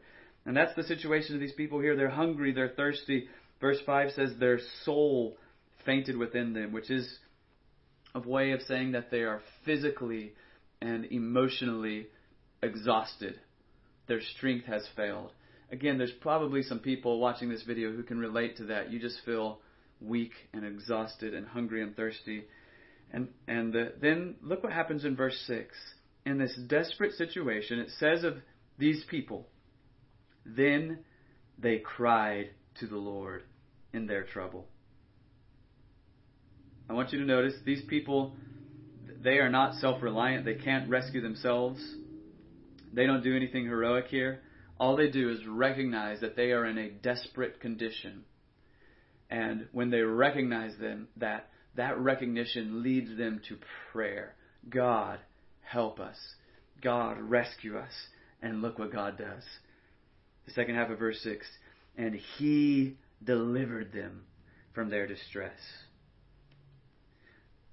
And 0.47 0.57
that's 0.57 0.75
the 0.75 0.85
situation 0.85 1.35
of 1.35 1.41
these 1.41 1.53
people 1.53 1.81
here. 1.81 1.97
They're 1.97 2.09
hungry, 2.09 2.53
they're 2.53 2.71
thirsty. 2.71 3.29
Verse 3.61 3.79
5 3.85 4.13
says 4.13 4.31
their 4.39 4.59
soul 4.85 5.37
fainted 5.85 6.17
within 6.17 6.55
them, 6.55 6.73
which 6.73 6.91
is 6.91 7.19
a 8.15 8.21
way 8.21 8.53
of 8.53 8.63
saying 8.63 8.93
that 8.93 9.11
they 9.11 9.21
are 9.21 9.43
physically 9.65 10.33
and 10.81 11.05
emotionally 11.07 12.07
exhausted. 12.63 13.39
Their 14.11 14.21
strength 14.37 14.67
has 14.67 14.85
failed. 14.97 15.31
Again, 15.71 15.97
there's 15.97 16.11
probably 16.11 16.65
some 16.65 16.81
people 16.81 17.21
watching 17.21 17.49
this 17.49 17.63
video 17.63 17.93
who 17.93 18.03
can 18.03 18.19
relate 18.19 18.57
to 18.57 18.65
that. 18.65 18.91
You 18.91 18.99
just 18.99 19.21
feel 19.25 19.61
weak 20.01 20.33
and 20.53 20.65
exhausted 20.65 21.33
and 21.33 21.47
hungry 21.47 21.81
and 21.81 21.95
thirsty. 21.95 22.43
And 23.13 23.29
and 23.47 23.73
the, 23.73 23.93
then 24.01 24.35
look 24.43 24.65
what 24.65 24.73
happens 24.73 25.05
in 25.05 25.15
verse 25.15 25.41
6 25.47 25.77
in 26.27 26.39
this 26.39 26.59
desperate 26.67 27.13
situation, 27.13 27.79
it 27.79 27.91
says 28.01 28.25
of 28.25 28.39
these 28.79 29.05
people, 29.09 29.47
then 30.45 30.99
they 31.57 31.79
cried 31.79 32.51
to 32.81 32.89
the 32.89 32.97
Lord 32.97 33.45
in 33.93 34.09
their 34.09 34.25
trouble. 34.25 34.67
I 36.89 36.95
want 36.95 37.13
you 37.13 37.21
to 37.21 37.25
notice 37.25 37.55
these 37.65 37.83
people, 37.89 38.35
they 39.23 39.39
are 39.39 39.51
not 39.51 39.75
self 39.75 40.03
reliant. 40.03 40.45
They 40.45 40.55
can't 40.55 40.91
rescue 40.91 41.21
themselves. 41.21 41.81
They 42.93 43.07
don't 43.07 43.23
do 43.23 43.37
anything 43.37 43.65
heroic 43.65 44.07
here. 44.09 44.41
All 44.79 44.97
they 44.97 45.11
do 45.11 45.31
is 45.31 45.47
recognize 45.47 46.21
that 46.21 46.37
they 46.37 46.53
are 46.53 46.65
in 46.65 46.79
a 46.79 46.91
desperate 46.91 47.61
condition. 47.61 48.25
And 49.31 49.69
when 49.73 49.91
they 49.91 50.01
recognize 50.01 50.77
them, 50.79 51.09
that 51.19 51.51
that 51.77 51.99
recognition 51.99 52.83
leads 52.83 53.17
them 53.17 53.41
to 53.49 53.59
prayer. 53.93 54.35
God, 54.69 55.21
help 55.63 56.01
us. 56.01 56.17
God, 56.83 57.21
rescue 57.21 57.79
us. 57.79 57.93
And 58.43 58.63
look 58.63 58.79
what 58.79 58.93
God 58.93 59.19
does. 59.19 59.43
The 60.47 60.53
second 60.53 60.75
half 60.75 60.91
of 60.91 60.99
verse 60.99 61.21
6 61.23 61.47
And 61.97 62.15
He 62.39 62.97
delivered 63.23 63.93
them 63.93 64.23
from 64.75 64.89
their 64.89 65.07
distress. 65.07 65.59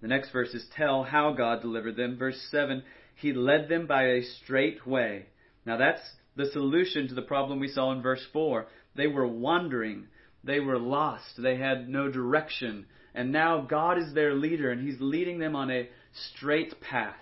The 0.02 0.08
next 0.08 0.32
verses 0.32 0.66
tell 0.76 1.04
how 1.04 1.34
God 1.34 1.62
delivered 1.62 1.96
them. 1.96 2.18
Verse 2.18 2.40
7 2.52 2.84
He 3.18 3.34
led 3.34 3.68
them 3.68 3.88
by 3.88 4.04
a 4.04 4.24
straight 4.24 4.86
way. 4.86 5.26
Now 5.66 5.78
that's 5.78 6.02
the 6.36 6.52
solution 6.52 7.08
to 7.08 7.16
the 7.16 7.22
problem 7.22 7.60
we 7.60 7.68
saw 7.68 7.92
in 7.92 8.02
verse 8.02 8.26
4. 8.32 8.68
They 8.96 9.08
were 9.08 9.28
wandering, 9.28 10.08
they 10.44 10.60
were 10.60 10.78
lost, 10.78 11.42
they 11.42 11.58
had 11.58 11.90
no 11.90 12.12
direction. 12.12 12.86
And 13.16 13.32
now 13.32 13.62
God 13.62 13.98
is 13.98 14.14
their 14.14 14.36
leader, 14.36 14.72
and 14.72 14.88
He's 14.88 15.02
leading 15.02 15.40
them 15.40 15.56
on 15.56 15.72
a 15.72 15.90
straight 16.34 16.80
path. 16.80 17.16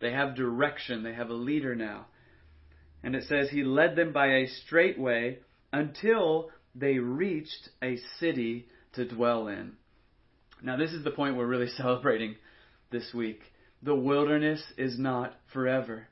They 0.00 0.12
have 0.12 0.34
direction. 0.34 1.02
They 1.02 1.12
have 1.12 1.28
a 1.28 1.34
leader 1.34 1.74
now. 1.74 2.06
And 3.02 3.14
it 3.14 3.24
says, 3.28 3.50
He 3.50 3.62
led 3.62 3.94
them 3.94 4.12
by 4.12 4.28
a 4.28 4.48
straight 4.64 4.98
way 4.98 5.40
until 5.72 6.50
they 6.74 6.98
reached 6.98 7.68
a 7.82 7.98
city 8.18 8.66
to 8.94 9.06
dwell 9.06 9.48
in. 9.48 9.72
Now, 10.62 10.76
this 10.76 10.92
is 10.92 11.04
the 11.04 11.10
point 11.10 11.36
we're 11.36 11.46
really 11.46 11.68
celebrating 11.76 12.36
this 12.90 13.12
week. 13.14 13.40
The 13.82 13.94
wilderness 13.94 14.62
is 14.76 14.98
not 14.98 15.34
forever. 15.52 16.08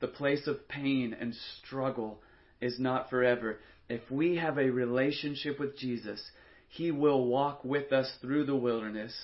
The 0.00 0.08
place 0.08 0.46
of 0.46 0.68
pain 0.68 1.16
and 1.18 1.34
struggle 1.62 2.20
is 2.60 2.78
not 2.78 3.10
forever. 3.10 3.60
If 3.88 4.10
we 4.10 4.36
have 4.36 4.58
a 4.58 4.70
relationship 4.70 5.60
with 5.60 5.78
Jesus, 5.78 6.22
He 6.68 6.90
will 6.90 7.26
walk 7.26 7.64
with 7.64 7.92
us 7.92 8.10
through 8.20 8.46
the 8.46 8.56
wilderness, 8.56 9.14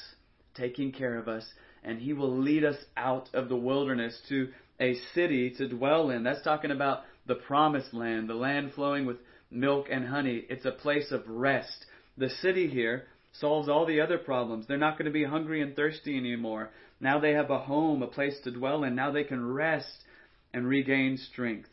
taking 0.55 0.93
care 0.93 1.19
of 1.19 1.29
us, 1.29 1.45
and 1.83 1.99
he 1.99 2.13
will 2.13 2.39
lead 2.39 2.65
us 2.65 2.77
out 2.97 3.29
of 3.33 3.49
the 3.49 3.57
wilderness 3.57 4.19
to 4.29 4.49
a 4.79 4.95
city 5.15 5.51
to 5.59 5.69
dwell 5.69 6.11
in. 6.11 6.23
That's 6.23 6.43
talking 6.43 6.71
about 6.71 7.01
the 7.27 7.35
promised 7.35 7.95
land, 7.95 8.29
the 8.29 8.35
land 8.35 8.73
flowing 8.75 9.07
with 9.07 9.17
milk 9.51 9.87
and 9.91 10.07
honey. 10.07 10.45
It's 10.49 10.65
a 10.65 10.73
place 10.73 11.11
of 11.11 11.23
rest. 11.27 11.87
The 12.17 12.31
city 12.31 12.69
here 12.69 13.07
solves 13.33 13.69
all 13.69 13.87
the 13.87 14.01
other 14.01 14.19
problems. 14.19 14.67
They're 14.67 14.77
not 14.77 14.99
going 14.99 15.07
to 15.07 15.13
be 15.13 15.25
hungry 15.25 15.63
and 15.63 15.75
thirsty 15.77 16.17
anymore. 16.17 16.71
Now 17.01 17.19
they 17.19 17.33
have 17.33 17.51
a 17.51 17.59
home, 17.59 18.03
a 18.03 18.07
place 18.07 18.39
to 18.45 18.51
dwell 18.51 18.85
in. 18.85 18.95
Now 18.95 19.11
they 19.11 19.25
can 19.25 19.53
rest 19.53 20.05
and 20.53 20.67
regain 20.67 21.17
strength. 21.17 21.71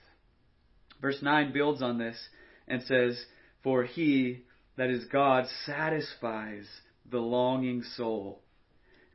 Verse 1.02 1.22
9 1.22 1.52
builds 1.52 1.82
on 1.82 1.98
this 1.98 2.18
and 2.68 2.82
says, 2.84 3.20
For 3.64 3.84
he, 3.84 4.44
that 4.78 4.90
is 4.90 5.06
God, 5.06 5.46
satisfies 5.66 6.68
the 7.10 7.20
longing 7.20 7.84
soul 7.96 8.42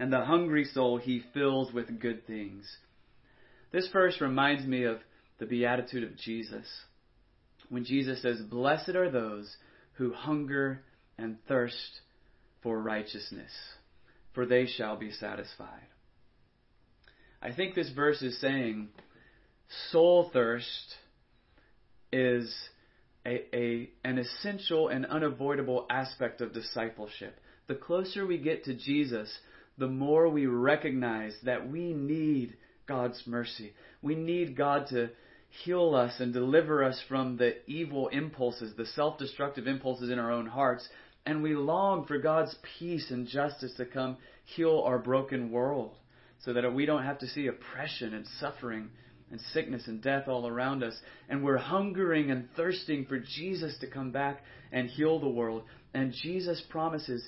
and 0.03 0.13
the 0.13 0.25
hungry 0.25 0.65
soul 0.65 0.99
he 0.99 1.23
fills 1.33 1.73
with 1.73 2.01
good 2.01 2.27
things. 2.27 2.65
This 3.71 3.89
verse 3.93 4.21
reminds 4.21 4.67
me 4.67 4.83
of 4.83 4.99
the 5.39 5.47
beatitude 5.47 6.03
of 6.03 6.17
Jesus. 6.17 6.67
When 7.69 7.85
Jesus 7.85 8.21
says, 8.21 8.41
Blessed 8.41 8.97
are 8.97 9.11
those 9.11 9.57
who 9.93 10.13
hunger 10.13 10.83
and 11.17 11.39
thirst 11.47 12.01
for 12.65 12.81
righteousness, 12.81 13.53
for 14.35 14.45
they 14.45 14.67
shall 14.67 14.97
be 14.97 15.13
satisfied. 15.13 15.87
I 17.43 17.51
think 17.53 17.75
this 17.75 17.91
verse 17.91 18.23
is 18.23 18.41
saying 18.41 18.89
soul 19.91 20.31
thirst 20.33 20.95
is 22.13 22.55
a, 23.27 23.57
a, 23.57 23.91
an 24.05 24.19
essential 24.19 24.87
and 24.89 25.05
unavoidable 25.05 25.87
aspect 25.91 26.41
of 26.41 26.53
discipleship. 26.53 27.41
The 27.67 27.75
closer 27.75 28.25
we 28.25 28.39
get 28.39 28.65
to 28.65 28.75
Jesus, 28.75 29.29
the 29.77 29.89
more 29.89 30.29
we 30.29 30.47
recognize 30.47 31.35
that 31.43 31.69
we 31.69 31.93
need 31.93 32.57
God's 32.87 33.21
mercy. 33.27 33.73
We 34.03 34.15
need 34.15 34.57
God 34.57 34.87
to 34.91 35.11
heal 35.65 35.97
us 35.97 36.21
and 36.21 36.33
deliver 36.33 36.85
us 36.85 37.01
from 37.09 37.39
the 37.39 37.57
evil 37.69 38.07
impulses, 38.09 38.77
the 38.77 38.87
self 38.87 39.19
destructive 39.19 39.67
impulses 39.67 40.11
in 40.11 40.21
our 40.21 40.31
own 40.31 40.47
hearts. 40.47 40.89
And 41.27 41.43
we 41.43 41.55
long 41.55 42.07
for 42.07 42.19
God's 42.19 42.55
peace 42.79 43.11
and 43.11 43.27
justice 43.27 43.73
to 43.79 43.85
come 43.85 44.19
heal 44.45 44.83
our 44.87 44.99
broken 44.99 45.51
world 45.51 45.97
so 46.45 46.53
that 46.53 46.75
we 46.75 46.87
don't 46.87 47.05
have 47.05 47.19
to 47.21 47.29
see 47.29 47.47
oppression 47.47 48.15
and 48.15 48.27
suffering 48.41 48.91
and 49.31 49.41
sickness 49.53 49.87
and 49.87 50.03
death 50.03 50.29
all 50.29 50.47
around 50.47 50.83
us. 50.83 50.95
And 51.29 51.43
we're 51.43 51.57
hungering 51.57 52.31
and 52.31 52.49
thirsting 52.57 53.07
for 53.07 53.19
Jesus 53.19 53.77
to 53.81 53.87
come 53.87 54.11
back 54.11 54.43
and 54.71 54.89
heal 54.89 55.19
the 55.21 55.29
world. 55.29 55.65
And 55.95 56.13
Jesus 56.23 56.63
promises 56.69 57.27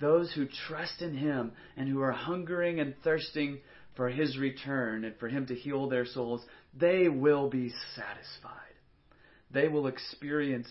those 0.00 0.32
who 0.32 0.46
trust 0.68 1.02
in 1.02 1.14
Him 1.16 1.52
and 1.76 1.88
who 1.88 2.00
are 2.00 2.12
hungering 2.12 2.80
and 2.80 2.94
thirsting 3.04 3.58
for 3.96 4.08
His 4.08 4.38
return 4.38 5.04
and 5.04 5.16
for 5.18 5.28
Him 5.28 5.46
to 5.46 5.54
heal 5.54 5.88
their 5.88 6.06
souls, 6.06 6.42
they 6.74 7.08
will 7.08 7.50
be 7.50 7.72
satisfied. 7.94 8.58
They 9.50 9.68
will 9.68 9.86
experience 9.86 10.68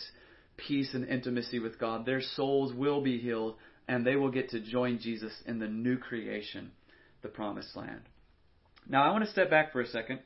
peace 0.67 0.93
and 0.93 1.07
intimacy 1.07 1.59
with 1.59 1.79
God. 1.79 2.05
Their 2.05 2.21
souls 2.21 2.73
will 2.73 3.01
be 3.01 3.19
healed, 3.19 3.55
and 3.87 4.05
they 4.05 4.15
will 4.15 4.31
get 4.31 4.49
to 4.49 4.59
join 4.59 4.99
Jesus 4.99 5.33
in 5.45 5.59
the 5.59 5.67
new 5.67 5.97
creation, 5.97 6.71
the 7.21 7.29
promised 7.29 7.75
land. 7.75 8.01
Now, 8.87 9.03
I 9.03 9.11
want 9.11 9.25
to 9.25 9.31
step 9.31 9.49
back 9.49 9.71
for 9.71 9.81
a 9.81 9.87
second 9.87 10.19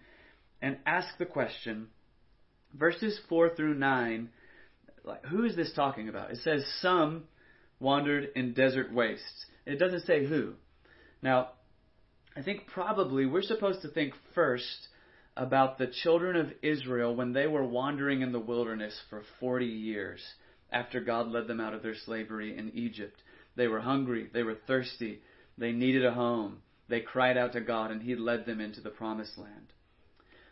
and 0.61 0.77
ask 0.85 1.07
the 1.17 1.25
question 1.25 1.87
verses 2.73 3.19
4 3.29 3.55
through 3.55 3.75
9 3.75 4.29
like, 5.03 5.25
who 5.25 5.45
is 5.45 5.55
this 5.55 5.71
talking 5.75 6.09
about? 6.09 6.31
It 6.31 6.39
says 6.43 6.65
some 6.81 7.25
wandered 7.79 8.29
in 8.35 8.53
desert 8.53 8.91
wastes. 8.91 9.45
It 9.65 9.77
doesn't 9.77 10.05
say 10.05 10.25
who. 10.25 10.53
Now, 11.21 11.49
I 12.35 12.41
think 12.41 12.67
probably 12.67 13.25
we're 13.25 13.43
supposed 13.43 13.81
to 13.83 13.87
think 13.87 14.13
first 14.33 14.87
about 15.37 15.77
the 15.77 15.87
children 16.03 16.35
of 16.37 16.53
Israel 16.61 17.15
when 17.15 17.33
they 17.33 17.45
were 17.45 17.63
wandering 17.63 18.21
in 18.21 18.31
the 18.31 18.39
wilderness 18.39 18.99
for 19.09 19.21
40 19.39 19.65
years 19.65 20.21
after 20.71 20.99
God 20.99 21.27
led 21.27 21.47
them 21.47 21.59
out 21.59 21.73
of 21.73 21.83
their 21.83 21.95
slavery 22.05 22.57
in 22.57 22.71
Egypt. 22.73 23.21
They 23.55 23.67
were 23.67 23.81
hungry, 23.81 24.29
they 24.33 24.43
were 24.43 24.57
thirsty, 24.67 25.21
they 25.57 25.71
needed 25.71 26.05
a 26.05 26.13
home. 26.13 26.61
They 26.87 27.01
cried 27.01 27.37
out 27.37 27.53
to 27.53 27.61
God, 27.61 27.91
and 27.91 28.01
He 28.01 28.15
led 28.15 28.45
them 28.45 28.61
into 28.61 28.81
the 28.81 28.89
promised 28.89 29.37
land. 29.37 29.73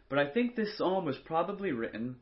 But 0.09 0.19
I 0.19 0.29
think 0.29 0.55
this 0.55 0.77
psalm 0.77 1.05
was 1.05 1.17
probably 1.17 1.71
written 1.71 2.17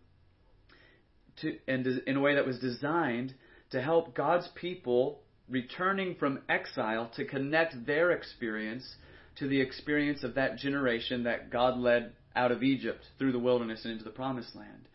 to, 1.42 1.58
and 1.68 1.86
in 1.86 2.18
a 2.18 2.22
way 2.22 2.36
that 2.36 2.46
was 2.46 2.60
designed 2.60 3.34
to 3.72 3.82
help 3.82 4.16
God's 4.16 4.48
people 4.56 5.22
returning 5.50 6.16
from 6.16 6.40
exile 6.48 7.12
to 7.16 7.26
connect 7.26 7.86
their 7.86 8.12
experience 8.12 8.96
to 9.38 9.48
the 9.48 9.62
experience 9.62 10.24
of 10.24 10.36
that 10.36 10.58
generation 10.58 11.24
that 11.24 11.50
God 11.50 11.78
led 11.78 12.14
out 12.36 12.52
of 12.52 12.64
Egypt 12.64 13.04
through 13.18 13.32
the 13.32 13.40
wilderness 13.40 13.84
and 13.84 13.94
into 13.94 14.04
the 14.04 14.10
promised 14.10 14.56
land. 14.56 14.88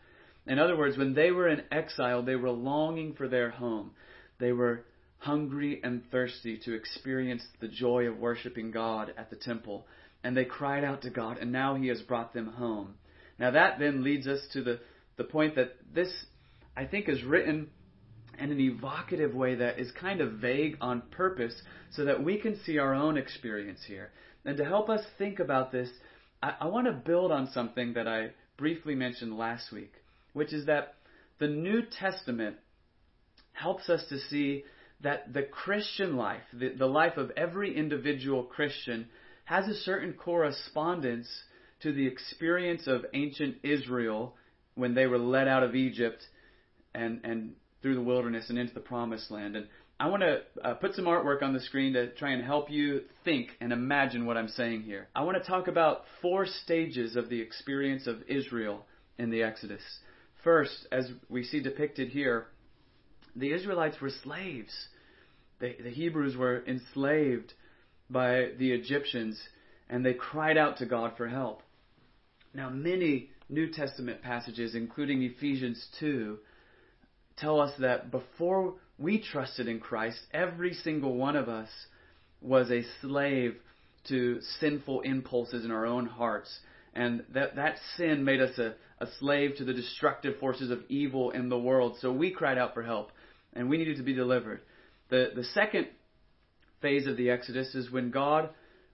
In 0.45 0.59
other 0.59 0.77
words, 0.77 0.97
when 0.97 1.13
they 1.13 1.31
were 1.31 1.49
in 1.49 1.63
exile, 1.71 2.23
they 2.23 2.35
were 2.35 2.51
longing 2.51 3.13
for 3.13 3.27
their 3.27 3.49
home. 3.49 3.91
They 4.39 4.51
were 4.51 4.85
hungry 5.19 5.79
and 5.83 6.03
thirsty 6.11 6.59
to 6.65 6.73
experience 6.73 7.43
the 7.59 7.67
joy 7.67 8.05
of 8.05 8.17
worshiping 8.17 8.71
God 8.71 9.13
at 9.17 9.29
the 9.29 9.35
temple 9.35 9.85
and 10.23 10.35
they 10.35 10.45
cried 10.45 10.83
out 10.83 11.03
to 11.03 11.09
God, 11.09 11.37
and 11.37 11.51
now 11.51 11.75
He 11.75 11.87
has 11.87 12.01
brought 12.01 12.33
them 12.33 12.47
home. 12.47 12.95
Now 13.39 13.51
that 13.51 13.79
then 13.79 14.03
leads 14.03 14.27
us 14.27 14.41
to 14.53 14.63
the, 14.63 14.79
the 15.15 15.23
point 15.23 15.55
that 15.55 15.75
this, 15.93 16.11
I 16.75 16.85
think, 16.85 17.07
is 17.07 17.23
written 17.23 17.69
in 18.39 18.51
an 18.51 18.59
evocative 18.59 19.33
way 19.33 19.55
that 19.55 19.79
is 19.79 19.91
kind 19.91 20.21
of 20.21 20.33
vague 20.33 20.77
on 20.81 21.01
purpose 21.11 21.53
so 21.91 22.05
that 22.05 22.23
we 22.23 22.39
can 22.39 22.59
see 22.65 22.77
our 22.77 22.93
own 22.93 23.17
experience 23.17 23.79
here. 23.87 24.09
And 24.45 24.57
to 24.57 24.65
help 24.65 24.89
us 24.89 25.01
think 25.17 25.39
about 25.39 25.71
this, 25.71 25.89
I, 26.41 26.53
I 26.61 26.67
want 26.67 26.87
to 26.87 26.93
build 26.93 27.31
on 27.31 27.49
something 27.53 27.93
that 27.93 28.07
I 28.07 28.31
briefly 28.57 28.95
mentioned 28.95 29.37
last 29.37 29.71
week, 29.71 29.93
which 30.33 30.51
is 30.53 30.65
that 30.65 30.95
the 31.39 31.47
New 31.47 31.83
Testament 31.83 32.57
helps 33.53 33.89
us 33.89 34.03
to 34.09 34.19
see 34.19 34.63
that 35.01 35.33
the 35.33 35.43
Christian 35.43 36.15
life, 36.15 36.41
the, 36.53 36.69
the 36.69 36.87
life 36.87 37.17
of 37.17 37.31
every 37.37 37.75
individual 37.75 38.43
Christian, 38.43 39.07
has 39.45 39.67
a 39.67 39.75
certain 39.75 40.13
correspondence 40.13 41.29
to 41.81 41.93
the 41.93 42.07
experience 42.07 42.87
of 42.87 43.05
ancient 43.13 43.57
Israel 43.63 44.35
when 44.75 44.93
they 44.93 45.05
were 45.05 45.19
led 45.19 45.47
out 45.47 45.63
of 45.63 45.75
Egypt 45.75 46.23
and, 46.93 47.21
and 47.23 47.53
through 47.81 47.95
the 47.95 48.01
wilderness 48.01 48.49
and 48.49 48.57
into 48.57 48.73
the 48.73 48.79
promised 48.79 49.29
land. 49.29 49.55
And 49.55 49.67
I 49.99 50.09
want 50.09 50.23
to 50.23 50.41
uh, 50.63 50.73
put 50.75 50.93
some 50.93 51.05
artwork 51.05 51.41
on 51.41 51.53
the 51.53 51.59
screen 51.59 51.93
to 51.93 52.13
try 52.13 52.31
and 52.31 52.43
help 52.43 52.69
you 52.69 53.01
think 53.23 53.49
and 53.61 53.71
imagine 53.71 54.25
what 54.25 54.37
I'm 54.37 54.47
saying 54.47 54.83
here. 54.83 55.07
I 55.15 55.23
want 55.23 55.41
to 55.41 55.49
talk 55.49 55.67
about 55.67 56.03
four 56.21 56.45
stages 56.45 57.15
of 57.15 57.29
the 57.29 57.41
experience 57.41 58.05
of 58.05 58.17
Israel 58.27 58.85
in 59.17 59.31
the 59.31 59.43
Exodus. 59.43 59.81
First, 60.43 60.87
as 60.91 61.11
we 61.29 61.43
see 61.43 61.61
depicted 61.61 62.09
here, 62.09 62.47
the 63.37 63.53
Israelites 63.53 63.99
were 64.01 64.11
slaves. 64.23 64.73
the 65.59 65.89
Hebrews 65.89 66.35
were 66.35 66.63
enslaved 66.67 67.53
by 68.09 68.49
the 68.57 68.71
Egyptians, 68.71 69.39
and 69.89 70.05
they 70.05 70.13
cried 70.13 70.57
out 70.57 70.77
to 70.77 70.85
God 70.85 71.13
for 71.17 71.27
help. 71.27 71.61
Now, 72.53 72.69
many 72.69 73.29
New 73.49 73.71
Testament 73.71 74.21
passages, 74.21 74.75
including 74.75 75.23
Ephesians 75.23 75.85
2, 75.99 76.37
tell 77.37 77.59
us 77.59 77.73
that 77.79 78.11
before 78.11 78.75
we 78.97 79.21
trusted 79.21 79.67
in 79.67 79.79
Christ, 79.79 80.19
every 80.33 80.73
single 80.73 81.15
one 81.15 81.35
of 81.35 81.49
us 81.49 81.69
was 82.41 82.71
a 82.71 82.83
slave 83.01 83.55
to 84.09 84.39
sinful 84.59 85.01
impulses 85.01 85.65
in 85.65 85.71
our 85.71 85.85
own 85.85 86.05
hearts. 86.05 86.59
And 86.93 87.23
that, 87.33 87.55
that 87.55 87.77
sin 87.95 88.23
made 88.23 88.41
us 88.41 88.57
a, 88.57 88.73
a 88.99 89.07
slave 89.19 89.55
to 89.57 89.65
the 89.65 89.73
destructive 89.73 90.39
forces 90.39 90.71
of 90.71 90.79
evil 90.89 91.31
in 91.31 91.49
the 91.49 91.59
world. 91.59 91.97
So 91.99 92.11
we 92.11 92.31
cried 92.31 92.57
out 92.57 92.73
for 92.73 92.83
help, 92.83 93.11
and 93.53 93.69
we 93.69 93.77
needed 93.77 93.97
to 93.97 94.03
be 94.03 94.13
delivered. 94.13 94.61
The, 95.09 95.31
the 95.35 95.43
second 95.43 95.87
phase 96.81 97.07
of 97.07 97.17
the 97.17 97.29
Exodus 97.29 97.73
is 97.75 97.91
when 97.91 98.11
God 98.11 98.49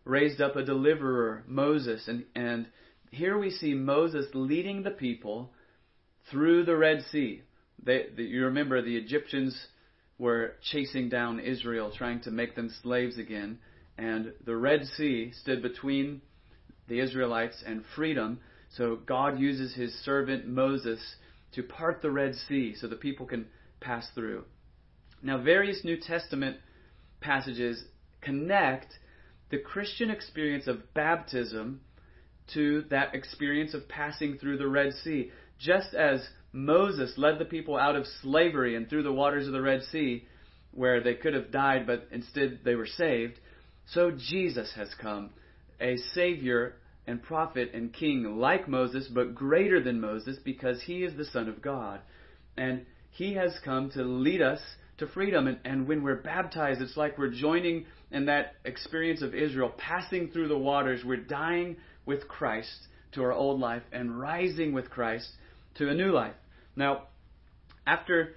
raised 0.06 0.42
up 0.42 0.56
a 0.56 0.64
deliverer, 0.64 1.44
Moses. 1.48 2.08
And, 2.08 2.26
and 2.36 2.68
here 3.12 3.38
we 3.38 3.50
see 3.50 3.74
Moses 3.74 4.28
leading 4.34 4.84
the 4.84 4.92
people 4.92 5.52
through 6.32 6.66
the 6.66 6.76
Red 6.76 7.04
Sea. 7.12 7.42
They, 7.84 8.08
the, 8.16 8.24
you 8.24 8.46
remember 8.46 8.82
the 8.82 8.98
Egyptians 8.98 9.68
were 10.18 10.54
chasing 10.72 11.10
down 11.10 11.40
Israel, 11.40 11.92
trying 11.96 12.22
to 12.22 12.32
make 12.32 12.56
them 12.56 12.74
slaves 12.82 13.18
again. 13.18 13.60
And 13.98 14.34
the 14.46 14.56
Red 14.56 14.86
Sea 14.98 15.32
stood 15.42 15.62
between 15.62 16.22
the 16.88 17.00
Israelites 17.00 17.64
and 17.66 17.84
freedom. 17.96 18.40
So 18.78 19.00
God 19.06 19.40
uses 19.40 19.74
his 19.76 19.94
servant 20.04 20.48
Moses 20.48 21.00
to 21.54 21.64
part 21.64 22.02
the 22.02 22.12
Red 22.12 22.36
Sea 22.48 22.76
so 22.80 22.88
the 22.88 22.96
people 22.96 23.26
can 23.26 23.46
pass 23.84 24.08
through. 24.16 24.44
Now, 25.22 25.42
various 25.42 25.84
New 25.84 25.98
Testament 25.98 26.58
passages 27.22 27.84
connect 28.22 28.88
the 29.52 29.60
Christian 29.60 30.10
experience 30.10 30.68
of 30.68 30.94
baptism 30.94 31.82
to 32.54 32.84
that 32.90 33.16
experience 33.16 33.74
of 33.74 33.88
passing 33.88 34.38
through 34.38 34.58
the 34.58 34.68
Red 34.68 34.94
Sea. 35.04 35.32
Just 35.60 35.94
as 35.94 36.28
Moses 36.52 37.14
led 37.18 37.40
the 37.40 37.46
people 37.46 37.78
out 37.78 37.96
of 37.96 38.06
slavery 38.22 38.76
and 38.76 38.90
through 38.90 39.04
the 39.04 39.14
waters 39.14 39.48
of 39.48 39.54
the 39.54 39.62
Red 39.62 39.84
Sea, 39.92 40.26
where 40.72 41.02
they 41.02 41.14
could 41.14 41.34
have 41.34 41.52
died, 41.52 41.86
but 41.88 42.08
instead 42.12 42.60
they 42.66 42.76
were 42.76 42.88
saved, 42.88 43.40
so 43.88 44.12
Jesus 44.12 44.74
has 44.76 44.90
come, 45.00 45.32
a 45.80 45.98
Savior 46.14 46.76
and 47.06 47.22
prophet 47.22 47.72
and 47.74 47.94
king 47.94 48.38
like 48.40 48.68
Moses, 48.68 49.08
but 49.08 49.36
greater 49.36 49.84
than 49.84 50.00
Moses 50.00 50.38
because 50.44 50.82
he 50.84 51.04
is 51.04 51.16
the 51.16 51.26
Son 51.26 51.50
of 51.50 51.62
God. 51.62 52.00
And 52.58 52.86
he 53.14 53.36
has 53.36 53.54
come 53.64 53.90
to 53.92 54.04
lead 54.04 54.42
us 54.42 54.60
to 54.98 55.08
freedom. 55.08 55.48
And, 55.48 55.60
and 55.64 55.88
when 55.88 56.04
we're 56.04 56.22
baptized, 56.22 56.82
it's 56.82 56.98
like 56.98 57.18
we're 57.18 57.30
joining 57.30 57.86
in 58.12 58.26
that 58.26 58.56
experience 58.66 59.22
of 59.22 59.34
Israel, 59.34 59.72
passing 59.78 60.30
through 60.30 60.48
the 60.48 60.58
waters. 60.58 61.02
We're 61.06 61.18
dying 61.18 61.78
with 62.06 62.28
Christ 62.28 62.88
to 63.14 63.24
our 63.24 63.32
old 63.32 63.60
life 63.60 63.84
and 63.92 64.20
rising 64.20 64.74
with 64.74 64.90
Christ 64.90 65.30
to 65.76 65.90
a 65.90 65.94
new 65.94 66.12
life. 66.12 66.36
Now, 66.76 67.04
after 67.86 68.36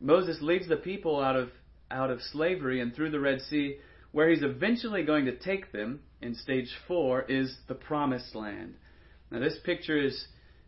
Moses 0.00 0.38
leads 0.40 0.68
the 0.68 0.76
people 0.76 1.20
out 1.20 1.36
of 1.36 1.50
out 1.90 2.10
of 2.10 2.20
slavery 2.32 2.80
and 2.80 2.94
through 2.94 3.10
the 3.10 3.20
Red 3.20 3.40
Sea, 3.42 3.76
where 4.12 4.30
he's 4.30 4.42
eventually 4.42 5.02
going 5.02 5.26
to 5.26 5.36
take 5.36 5.72
them 5.72 6.00
in 6.22 6.34
stage 6.34 6.70
four 6.88 7.22
is 7.22 7.54
the 7.68 7.74
Promised 7.74 8.34
Land. 8.34 8.74
Now, 9.30 9.40
this 9.40 9.58
picture 9.64 9.98
is 9.98 10.26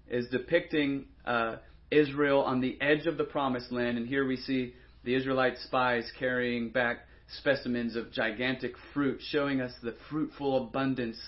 is 0.08 0.28
depicting 0.28 1.06
uh, 1.24 1.56
Israel 1.90 2.40
on 2.40 2.60
the 2.60 2.80
edge 2.80 3.06
of 3.06 3.16
the 3.16 3.24
Promised 3.24 3.72
Land, 3.72 3.98
and 3.98 4.06
here 4.06 4.26
we 4.26 4.36
see 4.36 4.74
the 5.04 5.14
Israelite 5.14 5.58
spies 5.58 6.10
carrying 6.18 6.70
back 6.70 7.06
specimens 7.38 7.96
of 7.96 8.12
gigantic 8.12 8.74
fruit, 8.92 9.20
showing 9.30 9.60
us 9.60 9.72
the 9.82 9.94
fruitful 10.08 10.66
abundance 10.66 11.18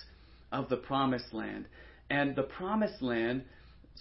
of 0.53 0.69
the 0.69 0.77
promised 0.77 1.33
land. 1.33 1.66
And 2.11 2.37
the 2.37 2.42
promised 2.42 3.03
land 3.03 3.45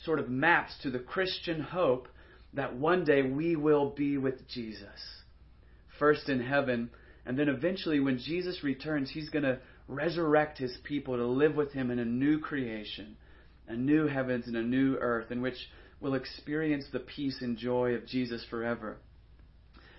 sort 0.04 0.20
of 0.20 0.30
maps 0.30 0.74
to 0.84 0.92
the 0.92 1.00
Christian 1.00 1.62
hope 1.62 2.08
that 2.54 2.76
one 2.76 3.04
day 3.04 3.22
we 3.22 3.56
will 3.56 3.90
be 3.90 4.18
with 4.18 4.48
Jesus. 4.48 5.24
First 6.00 6.30
in 6.30 6.42
heaven, 6.42 6.90
and 7.26 7.38
then 7.38 7.50
eventually 7.50 8.00
when 8.00 8.20
Jesus 8.20 8.64
returns, 8.64 9.10
he's 9.10 9.30
going 9.30 9.44
to 9.44 9.60
resurrect 9.88 10.58
his 10.58 10.78
people 10.84 11.16
to 11.16 11.26
live 11.26 11.56
with 11.56 11.72
him 11.72 11.92
in 11.92 12.00
a 12.00 12.06
new 12.06 12.40
creation, 12.40 13.16
a 13.68 13.76
new 13.76 14.08
heavens 14.08 14.48
and 14.48 14.56
a 14.56 14.62
new 14.62 14.96
earth 14.98 15.32
in 15.32 15.42
which 15.42 15.58
we'll 16.06 16.14
experience 16.14 16.86
the 16.94 17.00
peace 17.00 17.42
and 17.42 17.58
joy 17.58 17.96
of 17.96 18.06
Jesus 18.06 18.46
forever. 18.48 18.98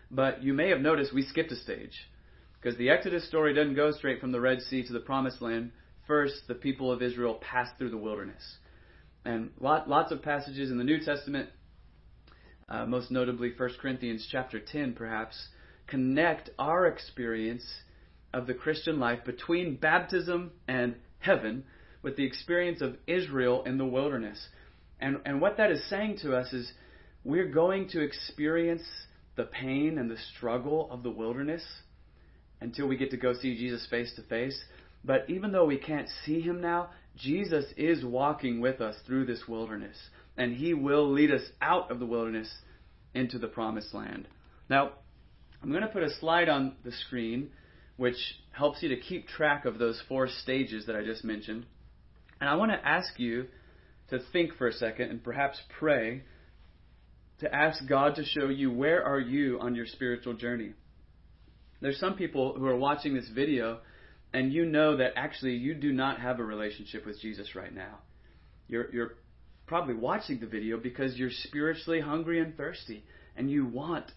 But 0.08 0.40
you 0.40 0.52
may 0.52 0.68
have 0.68 0.80
noticed 0.80 1.12
we 1.12 1.24
skipped 1.24 1.50
a 1.50 1.56
stage. 1.56 1.98
Because 2.54 2.78
the 2.78 2.90
Exodus 2.90 3.26
story 3.26 3.52
doesn't 3.52 3.74
go 3.74 3.90
straight 3.90 4.20
from 4.20 4.30
the 4.30 4.40
Red 4.40 4.62
Sea 4.62 4.86
to 4.86 4.92
the 4.92 5.00
Promised 5.00 5.42
Land. 5.42 5.72
First, 6.06 6.46
the 6.46 6.54
people 6.54 6.92
of 6.92 7.02
Israel 7.02 7.34
passed 7.34 7.72
through 7.76 7.90
the 7.90 7.96
wilderness. 7.96 8.40
And 9.24 9.50
lot, 9.58 9.88
lots 9.88 10.12
of 10.12 10.22
passages 10.22 10.70
in 10.70 10.78
the 10.78 10.84
New 10.84 11.04
Testament, 11.04 11.48
uh, 12.68 12.86
most 12.86 13.10
notably 13.10 13.52
1 13.56 13.70
Corinthians 13.82 14.28
chapter 14.30 14.60
10, 14.60 14.92
perhaps, 14.92 15.48
connect 15.88 16.50
our 16.56 16.86
experience 16.86 17.64
of 18.32 18.46
the 18.46 18.54
Christian 18.54 19.00
life 19.00 19.24
between 19.24 19.74
baptism 19.74 20.52
and 20.68 20.94
heaven 21.18 21.64
with 22.00 22.16
the 22.16 22.24
experience 22.24 22.80
of 22.80 22.96
Israel 23.08 23.64
in 23.64 23.76
the 23.76 23.84
wilderness. 23.84 24.46
And, 25.00 25.18
and 25.24 25.40
what 25.40 25.56
that 25.58 25.70
is 25.70 25.88
saying 25.88 26.18
to 26.22 26.34
us 26.36 26.52
is 26.52 26.70
we're 27.24 27.50
going 27.50 27.88
to 27.90 28.00
experience 28.00 28.84
the 29.36 29.44
pain 29.44 29.98
and 29.98 30.10
the 30.10 30.16
struggle 30.36 30.88
of 30.90 31.02
the 31.02 31.10
wilderness 31.10 31.62
until 32.60 32.86
we 32.86 32.96
get 32.96 33.10
to 33.10 33.16
go 33.16 33.34
see 33.34 33.56
Jesus 33.56 33.86
face 33.90 34.12
to 34.16 34.22
face. 34.22 34.58
But 35.04 35.26
even 35.28 35.52
though 35.52 35.66
we 35.66 35.76
can't 35.76 36.08
see 36.24 36.40
him 36.40 36.60
now, 36.60 36.90
Jesus 37.16 37.64
is 37.76 38.04
walking 38.04 38.60
with 38.60 38.80
us 38.80 38.96
through 39.06 39.26
this 39.26 39.46
wilderness. 39.46 39.96
And 40.36 40.54
he 40.54 40.74
will 40.74 41.10
lead 41.10 41.30
us 41.30 41.42
out 41.60 41.90
of 41.90 41.98
the 41.98 42.06
wilderness 42.06 42.52
into 43.14 43.38
the 43.38 43.48
promised 43.48 43.94
land. 43.94 44.28
Now, 44.68 44.92
I'm 45.62 45.70
going 45.70 45.82
to 45.82 45.88
put 45.88 46.02
a 46.02 46.14
slide 46.20 46.48
on 46.48 46.76
the 46.84 46.92
screen 46.92 47.50
which 47.96 48.16
helps 48.52 48.82
you 48.82 48.90
to 48.90 48.96
keep 48.96 49.26
track 49.26 49.64
of 49.64 49.78
those 49.78 50.00
four 50.08 50.28
stages 50.28 50.86
that 50.86 50.96
I 50.96 51.04
just 51.04 51.24
mentioned. 51.24 51.64
And 52.40 52.50
I 52.50 52.56
want 52.56 52.72
to 52.72 52.86
ask 52.88 53.18
you 53.18 53.46
to 54.10 54.18
think 54.32 54.54
for 54.56 54.68
a 54.68 54.72
second 54.72 55.10
and 55.10 55.22
perhaps 55.22 55.60
pray 55.78 56.22
to 57.40 57.54
ask 57.54 57.86
God 57.86 58.14
to 58.16 58.24
show 58.24 58.48
you 58.48 58.72
where 58.72 59.04
are 59.04 59.20
you 59.20 59.58
on 59.60 59.74
your 59.74 59.86
spiritual 59.86 60.34
journey. 60.34 60.72
There's 61.80 62.00
some 62.00 62.14
people 62.14 62.54
who 62.56 62.66
are 62.66 62.76
watching 62.76 63.14
this 63.14 63.28
video 63.34 63.78
and 64.32 64.52
you 64.52 64.64
know 64.64 64.96
that 64.96 65.12
actually 65.16 65.54
you 65.54 65.74
do 65.74 65.92
not 65.92 66.20
have 66.20 66.40
a 66.40 66.44
relationship 66.44 67.04
with 67.04 67.20
Jesus 67.20 67.54
right 67.54 67.74
now. 67.74 67.98
You're 68.68 68.92
you're 68.92 69.14
probably 69.66 69.94
watching 69.94 70.40
the 70.40 70.46
video 70.46 70.78
because 70.78 71.16
you're 71.16 71.30
spiritually 71.30 72.00
hungry 72.00 72.40
and 72.40 72.56
thirsty 72.56 73.04
and 73.36 73.50
you 73.50 73.66
want 73.66 74.10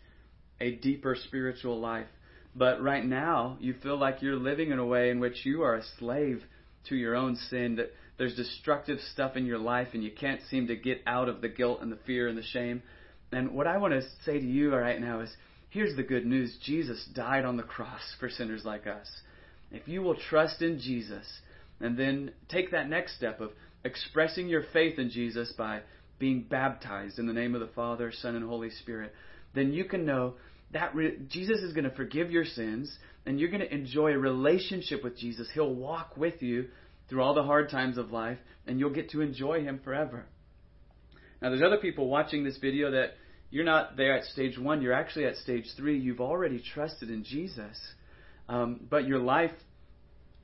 a 0.62 0.76
deeper 0.76 1.16
spiritual 1.28 1.80
life. 1.80 2.08
But 2.56 2.82
right 2.82 3.06
now, 3.06 3.58
you 3.60 3.76
feel 3.82 3.98
like 3.98 4.22
you're 4.22 4.36
living 4.36 4.72
in 4.72 4.80
a 4.80 4.86
way 4.86 5.10
in 5.10 5.20
which 5.20 5.46
you 5.46 5.62
are 5.62 5.76
a 5.76 5.84
slave 6.00 6.44
to 6.88 6.96
your 6.96 7.16
own 7.16 7.36
sin, 7.50 7.76
that 7.76 7.92
there's 8.20 8.36
destructive 8.36 9.00
stuff 9.14 9.38
in 9.38 9.46
your 9.46 9.58
life 9.58 9.88
and 9.94 10.04
you 10.04 10.12
can't 10.12 10.42
seem 10.52 10.68
to 10.68 10.76
get 10.76 11.02
out 11.08 11.30
of 11.30 11.42
the 11.42 11.48
guilt 11.48 11.80
and 11.82 11.90
the 11.92 11.98
fear 12.06 12.28
and 12.28 12.38
the 12.38 12.44
shame. 12.44 12.84
And 13.32 13.52
what 13.52 13.66
I 13.66 13.78
want 13.78 13.94
to 13.94 14.02
say 14.26 14.38
to 14.38 14.46
you 14.46 14.76
right 14.76 15.00
now 15.00 15.22
is 15.22 15.32
here's 15.70 15.96
the 15.96 16.04
good 16.04 16.26
news 16.26 16.56
Jesus 16.62 17.08
died 17.16 17.46
on 17.46 17.56
the 17.56 17.64
cross 17.64 18.02
for 18.20 18.30
sinners 18.30 18.64
like 18.66 18.86
us. 18.88 19.08
If 19.72 19.88
you 19.88 20.02
will 20.02 20.18
trust 20.30 20.62
in 20.62 20.80
Jesus 20.80 21.26
and 21.80 21.98
then 21.98 22.34
take 22.50 22.72
that 22.72 22.90
next 22.90 23.16
step 23.16 23.40
of 23.40 23.52
expressing 23.86 24.50
your 24.50 24.64
faith 24.74 25.00
in 25.00 25.10
Jesus 25.10 25.54
by 25.58 25.80
being 26.20 26.44
baptized 26.44 27.20
in 27.20 27.26
the 27.26 27.34
name 27.34 27.56
of 27.56 27.62
the 27.62 27.68
Father, 27.68 28.12
Son, 28.12 28.36
and 28.36 28.46
Holy 28.46 28.70
Spirit, 28.70 29.14
then 29.56 29.72
you 29.72 29.86
can 29.86 30.06
know 30.06 30.34
that 30.74 30.94
re- 30.94 31.18
Jesus 31.30 31.60
is 31.62 31.72
going 31.72 31.90
to 31.90 31.96
forgive 31.96 32.32
your 32.32 32.44
sins 32.44 32.94
and 33.26 33.40
you're 33.40 33.50
going 33.50 33.62
to 33.62 33.74
enjoy 33.74 34.12
a 34.12 34.18
relationship 34.18 35.06
with 35.06 35.18
Jesus. 35.18 35.48
He'll 35.54 35.74
walk 35.74 36.18
with 36.18 36.42
you 36.42 36.68
through 37.10 37.22
all 37.22 37.34
the 37.34 37.44
hard 37.44 37.70
times 37.70 37.98
of 37.98 38.12
life 38.12 38.38
and 38.68 38.80
you'll 38.80 38.94
get 38.94 39.10
to 39.12 39.22
enjoy 39.22 39.64
him 39.64 39.80
forever. 39.84 40.26
Now 41.42 41.50
there's 41.50 41.62
other 41.62 41.78
people 41.78 42.08
watching 42.08 42.44
this 42.44 42.58
video 42.58 42.92
that 42.92 43.14
you're 43.50 43.66
not 43.66 43.98
there 43.98 44.16
at 44.16 44.26
stage 44.26 44.60
1, 44.60 44.82
you're 44.82 44.94
actually 44.94 45.26
at 45.26 45.36
stage 45.38 45.66
3. 45.76 45.98
You've 45.98 46.22
already 46.22 46.62
trusted 46.74 47.10
in 47.10 47.24
Jesus. 47.24 47.78
Um, 48.48 48.82
but 48.90 49.08
your 49.08 49.20
life 49.20 49.52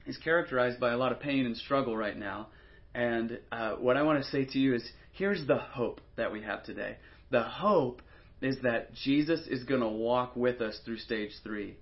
is 0.06 0.18
characterized 0.18 0.80
by 0.80 0.92
a 0.92 0.98
lot 0.98 1.12
of 1.12 1.20
pain 1.20 1.46
and 1.46 1.56
struggle 1.56 1.96
right 1.96 2.18
now. 2.18 2.48
And 2.94 3.40
uh, 3.52 3.74
what 3.74 3.98
I 3.98 4.04
want 4.04 4.24
to 4.24 4.30
say 4.30 4.46
to 4.46 4.60
you 4.60 4.76
is 4.76 4.90
here's 5.12 5.46
the 5.46 5.58
hope 5.58 6.02
that 6.16 6.32
we 6.32 6.42
have 6.42 6.64
today. 6.64 6.98
The 7.30 7.44
hope 7.44 8.02
is 8.42 8.58
that 8.64 8.94
Jesus 8.94 9.42
is 9.48 9.64
going 9.64 9.82
to 9.82 9.88
walk 9.88 10.36
with 10.36 10.62
us 10.62 10.80
through 10.86 10.98
stage 10.98 11.32
three. 11.44 11.78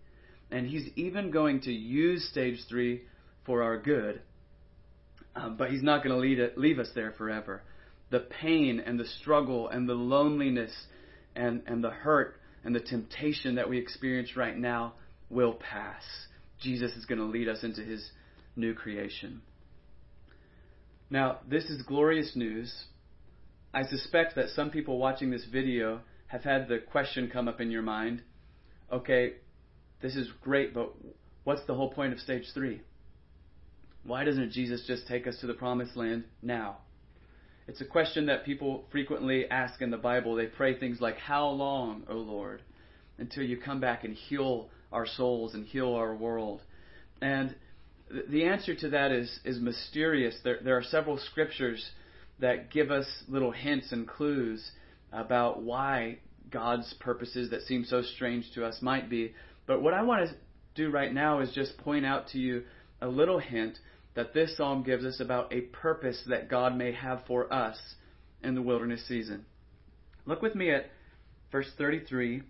And 0.51 0.67
he's 0.67 0.89
even 0.95 1.31
going 1.31 1.61
to 1.61 1.71
use 1.71 2.27
stage 2.29 2.59
three 2.69 3.03
for 3.45 3.63
our 3.63 3.77
good. 3.77 4.21
Um, 5.35 5.57
but 5.57 5.71
he's 5.71 5.81
not 5.81 6.03
going 6.03 6.15
to 6.15 6.51
leave 6.55 6.79
us 6.79 6.89
there 6.93 7.11
forever. 7.11 7.63
The 8.11 8.19
pain 8.19 8.79
and 8.85 8.99
the 8.99 9.05
struggle 9.21 9.67
and 9.67 9.89
the 9.89 9.95
loneliness 9.95 10.71
and, 11.35 11.63
and 11.65 11.83
the 11.83 11.89
hurt 11.89 12.39
and 12.63 12.75
the 12.75 12.79
temptation 12.79 13.55
that 13.55 13.69
we 13.69 13.77
experience 13.79 14.37
right 14.37 14.57
now 14.57 14.93
will 15.29 15.53
pass. 15.53 16.03
Jesus 16.61 16.91
is 16.93 17.05
going 17.05 17.19
to 17.19 17.25
lead 17.25 17.49
us 17.49 17.63
into 17.63 17.81
his 17.81 18.11
new 18.55 18.73
creation. 18.73 19.41
Now, 21.09 21.39
this 21.47 21.65
is 21.65 21.81
glorious 21.81 22.35
news. 22.35 22.71
I 23.73 23.83
suspect 23.83 24.35
that 24.35 24.49
some 24.49 24.69
people 24.69 24.99
watching 24.99 25.31
this 25.31 25.45
video 25.51 26.01
have 26.27 26.43
had 26.43 26.67
the 26.67 26.77
question 26.77 27.29
come 27.31 27.47
up 27.47 27.59
in 27.59 27.71
your 27.71 27.81
mind 27.81 28.21
okay, 28.91 29.33
this 30.01 30.15
is 30.15 30.27
great, 30.41 30.73
but 30.73 30.93
what's 31.43 31.65
the 31.65 31.73
whole 31.73 31.89
point 31.89 32.13
of 32.13 32.19
stage 32.19 32.45
three? 32.53 32.81
Why 34.05 34.23
doesn't 34.23 34.51
Jesus 34.51 34.83
just 34.85 35.07
take 35.07 35.27
us 35.27 35.37
to 35.39 35.47
the 35.47 35.53
promised 35.53 35.95
land 35.95 36.25
now? 36.41 36.77
It's 37.67 37.79
a 37.79 37.85
question 37.85 38.25
that 38.25 38.45
people 38.45 38.83
frequently 38.91 39.49
ask 39.49 39.81
in 39.81 39.89
the 39.89 39.97
Bible. 39.97 40.35
They 40.35 40.47
pray 40.47 40.77
things 40.77 40.99
like, 40.99 41.17
How 41.17 41.47
long, 41.47 42.03
O 42.09 42.15
Lord, 42.15 42.61
until 43.17 43.43
you 43.43 43.57
come 43.57 43.79
back 43.79 44.03
and 44.03 44.13
heal 44.13 44.69
our 44.91 45.05
souls 45.05 45.53
and 45.53 45.65
heal 45.65 45.93
our 45.93 46.13
world? 46.13 46.61
And 47.21 47.55
the 48.29 48.43
answer 48.45 48.75
to 48.75 48.89
that 48.89 49.11
is, 49.11 49.39
is 49.45 49.59
mysterious. 49.59 50.35
There, 50.43 50.59
there 50.61 50.77
are 50.77 50.83
several 50.83 51.17
scriptures 51.17 51.91
that 52.39 52.71
give 52.71 52.91
us 52.91 53.05
little 53.29 53.51
hints 53.51 53.93
and 53.93 54.05
clues 54.05 54.71
about 55.13 55.61
why 55.61 56.17
God's 56.51 56.93
purposes 56.99 57.51
that 57.51 57.61
seem 57.61 57.85
so 57.85 58.01
strange 58.01 58.51
to 58.55 58.65
us 58.65 58.79
might 58.81 59.09
be. 59.09 59.33
But 59.65 59.81
what 59.81 59.93
I 59.93 60.01
want 60.01 60.27
to 60.27 60.35
do 60.75 60.91
right 60.91 61.13
now 61.13 61.39
is 61.39 61.51
just 61.53 61.77
point 61.77 62.05
out 62.05 62.27
to 62.29 62.37
you 62.37 62.63
a 63.01 63.07
little 63.07 63.39
hint 63.39 63.77
that 64.15 64.33
this 64.33 64.55
psalm 64.57 64.83
gives 64.83 65.05
us 65.05 65.19
about 65.19 65.51
a 65.53 65.61
purpose 65.61 66.21
that 66.27 66.49
God 66.49 66.75
may 66.75 66.91
have 66.91 67.23
for 67.25 67.51
us 67.51 67.77
in 68.43 68.55
the 68.55 68.61
wilderness 68.61 69.07
season. 69.07 69.45
Look 70.25 70.41
with 70.41 70.55
me 70.55 70.71
at 70.71 70.85
verse 71.51 71.69
33. 71.77 72.37
It 72.37 72.43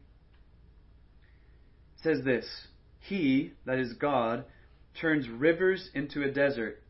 says 2.03 2.23
this 2.23 2.45
He, 2.99 3.53
that 3.65 3.79
is 3.79 3.93
God, 3.93 4.45
turns 4.99 5.27
rivers 5.29 5.89
into 5.93 6.23
a 6.23 6.31
desert, 6.31 6.81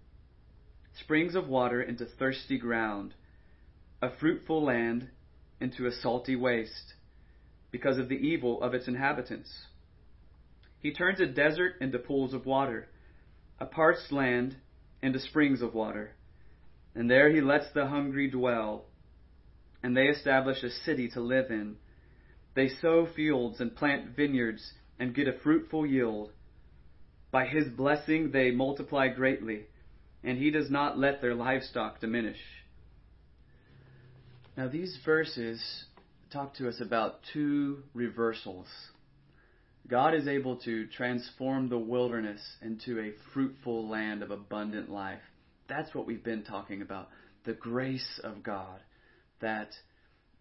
springs 1.00 1.36
of 1.36 1.48
water 1.48 1.82
into 1.82 2.06
thirsty 2.06 2.58
ground, 2.58 3.14
a 4.02 4.10
fruitful 4.20 4.64
land 4.64 5.10
into 5.62 5.86
a 5.86 5.92
salty 5.92 6.36
waste 6.36 6.94
because 7.72 7.98
of 7.98 8.10
the 8.10 8.16
evil 8.16 8.62
of 8.62 8.74
its 8.74 8.88
inhabitants. 8.88 9.52
He 10.80 10.94
turns 10.94 11.22
a 11.22 11.26
desert 11.26 11.76
into 11.80 11.98
pools 11.98 12.34
of 12.34 12.46
water, 12.46 12.90
a 13.64 13.66
parched 13.66 14.12
land 14.12 14.58
into 15.02 15.18
springs 15.18 15.62
of 15.62 15.74
water. 15.74 16.12
And 16.96 17.10
there 17.10 17.34
he 17.34 17.40
lets 17.40 17.72
the 17.74 17.88
hungry 17.88 18.30
dwell, 18.30 18.84
and 19.82 19.96
they 19.96 20.08
establish 20.08 20.62
a 20.64 20.70
city 20.70 21.10
to 21.12 21.22
live 21.22 21.50
in. 21.50 21.78
They 22.56 22.68
sow 22.68 23.08
fields 23.16 23.62
and 23.62 23.74
plant 23.74 24.18
vineyards 24.18 24.74
and 25.00 25.16
get 25.16 25.30
a 25.30 25.40
fruitful 25.40 25.86
yield. 25.86 26.32
By 27.32 27.46
his 27.46 27.70
blessing 27.70 28.32
they 28.32 28.52
multiply 28.52 29.08
greatly, 29.08 29.62
and 30.26 30.38
he 30.38 30.52
does 30.52 30.70
not 30.70 31.00
let 31.00 31.22
their 31.22 31.34
livestock 31.34 32.02
diminish. 32.02 32.42
Now, 34.58 34.68
these 34.68 35.00
verses 35.06 35.86
talk 36.34 36.56
to 36.56 36.68
us 36.68 36.82
about 36.82 37.22
two 37.32 37.84
reversals. 37.94 38.68
God 39.88 40.14
is 40.16 40.28
able 40.28 40.58
to 40.58 40.88
transform 40.88 41.70
the 41.70 41.78
wilderness 41.78 42.42
into 42.62 43.00
a 43.00 43.14
fruitful 43.34 43.88
land 43.90 44.24
of 44.24 44.32
abundant 44.32 44.90
life. 44.90 45.22
That's 45.68 45.94
what 45.94 46.08
we've 46.08 46.24
been 46.24 46.44
talking 46.44 46.82
about. 46.82 47.10
The 47.46 47.54
grace 47.54 48.20
of 48.24 48.44
God 48.44 48.80
that 49.42 49.72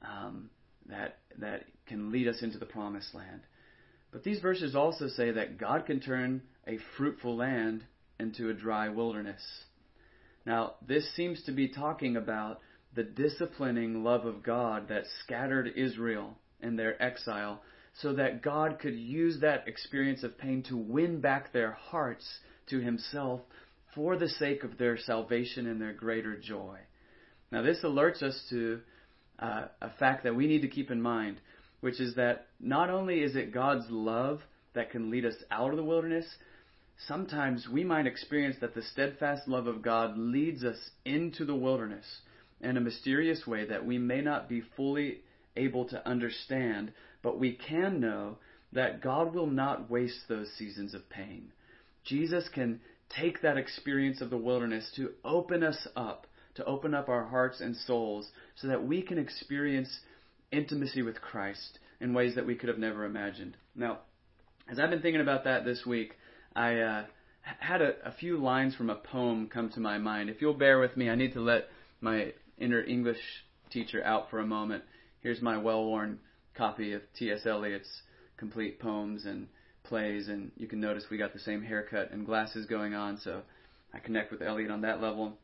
um, 0.02 0.50
that 0.88 1.18
that 1.38 1.64
can 1.86 2.12
lead 2.12 2.28
us 2.28 2.42
into 2.42 2.58
the 2.58 2.66
promised 2.66 3.14
land. 3.14 3.42
But 4.12 4.24
these 4.24 4.40
verses 4.40 4.74
also 4.74 5.08
say 5.08 5.32
that 5.32 5.58
God 5.58 5.86
can 5.86 6.00
turn 6.00 6.42
a 6.66 6.78
fruitful 6.96 7.36
land 7.36 7.84
into 8.20 8.50
a 8.50 8.54
dry 8.54 8.88
wilderness. 8.88 9.42
Now, 10.44 10.74
this 10.86 11.14
seems 11.16 11.42
to 11.44 11.52
be 11.52 11.68
talking 11.68 12.16
about 12.16 12.60
the 12.94 13.04
disciplining 13.04 14.04
love 14.04 14.26
of 14.26 14.42
God 14.42 14.88
that 14.88 15.04
scattered 15.24 15.72
Israel 15.76 16.36
in 16.60 16.76
their 16.76 17.00
exile 17.02 17.62
so 18.00 18.14
that 18.14 18.42
God 18.42 18.78
could 18.78 18.94
use 18.94 19.40
that 19.40 19.68
experience 19.68 20.22
of 20.22 20.38
pain 20.38 20.62
to 20.68 20.76
win 20.76 21.20
back 21.20 21.52
their 21.52 21.72
hearts 21.72 22.26
to 22.70 22.80
Himself 22.80 23.40
for 23.94 24.16
the 24.16 24.28
sake 24.28 24.64
of 24.64 24.78
their 24.78 24.96
salvation 24.96 25.66
and 25.66 25.80
their 25.80 25.92
greater 25.92 26.36
joy. 26.36 26.78
Now, 27.50 27.62
this 27.62 27.80
alerts 27.84 28.22
us 28.22 28.42
to 28.48 28.80
uh, 29.38 29.66
a 29.80 29.90
fact 29.98 30.24
that 30.24 30.34
we 30.34 30.46
need 30.46 30.62
to 30.62 30.68
keep 30.68 30.90
in 30.90 31.02
mind, 31.02 31.38
which 31.80 32.00
is 32.00 32.14
that 32.14 32.46
not 32.58 32.88
only 32.88 33.20
is 33.22 33.36
it 33.36 33.52
God's 33.52 33.84
love 33.90 34.40
that 34.74 34.90
can 34.90 35.10
lead 35.10 35.26
us 35.26 35.34
out 35.50 35.70
of 35.70 35.76
the 35.76 35.84
wilderness, 35.84 36.24
sometimes 37.06 37.68
we 37.70 37.84
might 37.84 38.06
experience 38.06 38.56
that 38.60 38.74
the 38.74 38.82
steadfast 38.82 39.46
love 39.46 39.66
of 39.66 39.82
God 39.82 40.16
leads 40.16 40.64
us 40.64 40.78
into 41.04 41.44
the 41.44 41.54
wilderness 41.54 42.06
in 42.60 42.76
a 42.76 42.80
mysterious 42.80 43.46
way 43.46 43.66
that 43.66 43.84
we 43.84 43.98
may 43.98 44.20
not 44.20 44.48
be 44.48 44.62
fully 44.76 45.18
able 45.56 45.84
to 45.86 46.08
understand, 46.08 46.92
but 47.22 47.38
we 47.38 47.52
can 47.52 48.00
know 48.00 48.36
that 48.72 49.00
God 49.00 49.34
will 49.34 49.46
not 49.46 49.90
waste 49.90 50.28
those 50.28 50.50
seasons 50.58 50.94
of 50.94 51.08
pain. 51.08 51.52
Jesus 52.04 52.48
can 52.48 52.80
take 53.08 53.42
that 53.42 53.58
experience 53.58 54.20
of 54.20 54.30
the 54.30 54.36
wilderness 54.36 54.90
to 54.96 55.10
open 55.24 55.62
us 55.62 55.86
up, 55.94 56.26
to 56.54 56.64
open 56.64 56.94
up 56.94 57.08
our 57.08 57.24
hearts 57.24 57.60
and 57.60 57.76
souls, 57.76 58.30
so 58.56 58.68
that 58.68 58.86
we 58.86 59.02
can 59.02 59.18
experience 59.18 60.00
intimacy 60.50 61.02
with 61.02 61.20
Christ 61.20 61.78
in 62.00 62.14
ways 62.14 62.34
that 62.34 62.46
we 62.46 62.54
could 62.54 62.68
have 62.68 62.78
never 62.78 63.04
imagined. 63.04 63.56
Now, 63.74 64.00
as 64.70 64.78
I've 64.78 64.90
been 64.90 65.02
thinking 65.02 65.20
about 65.20 65.44
that 65.44 65.64
this 65.64 65.84
week, 65.86 66.14
I 66.54 66.80
uh, 66.80 67.04
had 67.58 67.82
a, 67.82 67.94
a 68.04 68.12
few 68.12 68.38
lines 68.38 68.74
from 68.74 68.90
a 68.90 68.96
poem 68.96 69.48
come 69.52 69.70
to 69.70 69.80
my 69.80 69.98
mind. 69.98 70.30
If 70.30 70.40
you'll 70.40 70.54
bear 70.54 70.78
with 70.78 70.96
me, 70.96 71.08
I 71.08 71.14
need 71.14 71.34
to 71.34 71.40
let 71.40 71.68
my 72.00 72.32
inner 72.58 72.82
English 72.82 73.20
teacher 73.70 74.02
out 74.04 74.30
for 74.30 74.38
a 74.38 74.46
moment. 74.46 74.84
Here's 75.20 75.42
my 75.42 75.58
well 75.58 75.84
worn 75.84 76.18
copy 76.54 76.92
of 76.92 77.02
T.S. 77.18 77.46
Eliot's 77.46 78.02
complete 78.36 78.80
poems 78.80 79.24
and 79.24 79.48
plays, 79.84 80.28
and 80.28 80.50
you 80.56 80.66
can 80.66 80.80
notice 80.80 81.04
we 81.10 81.18
got 81.18 81.32
the 81.32 81.38
same 81.38 81.62
haircut 81.62 82.10
and 82.12 82.26
glasses 82.26 82.66
going 82.66 82.94
on, 82.94 83.18
so 83.18 83.42
I 83.92 83.98
connect 83.98 84.30
with 84.30 84.42
Eliot 84.42 84.70
on 84.70 84.82
that 84.82 85.00
level. 85.00 85.38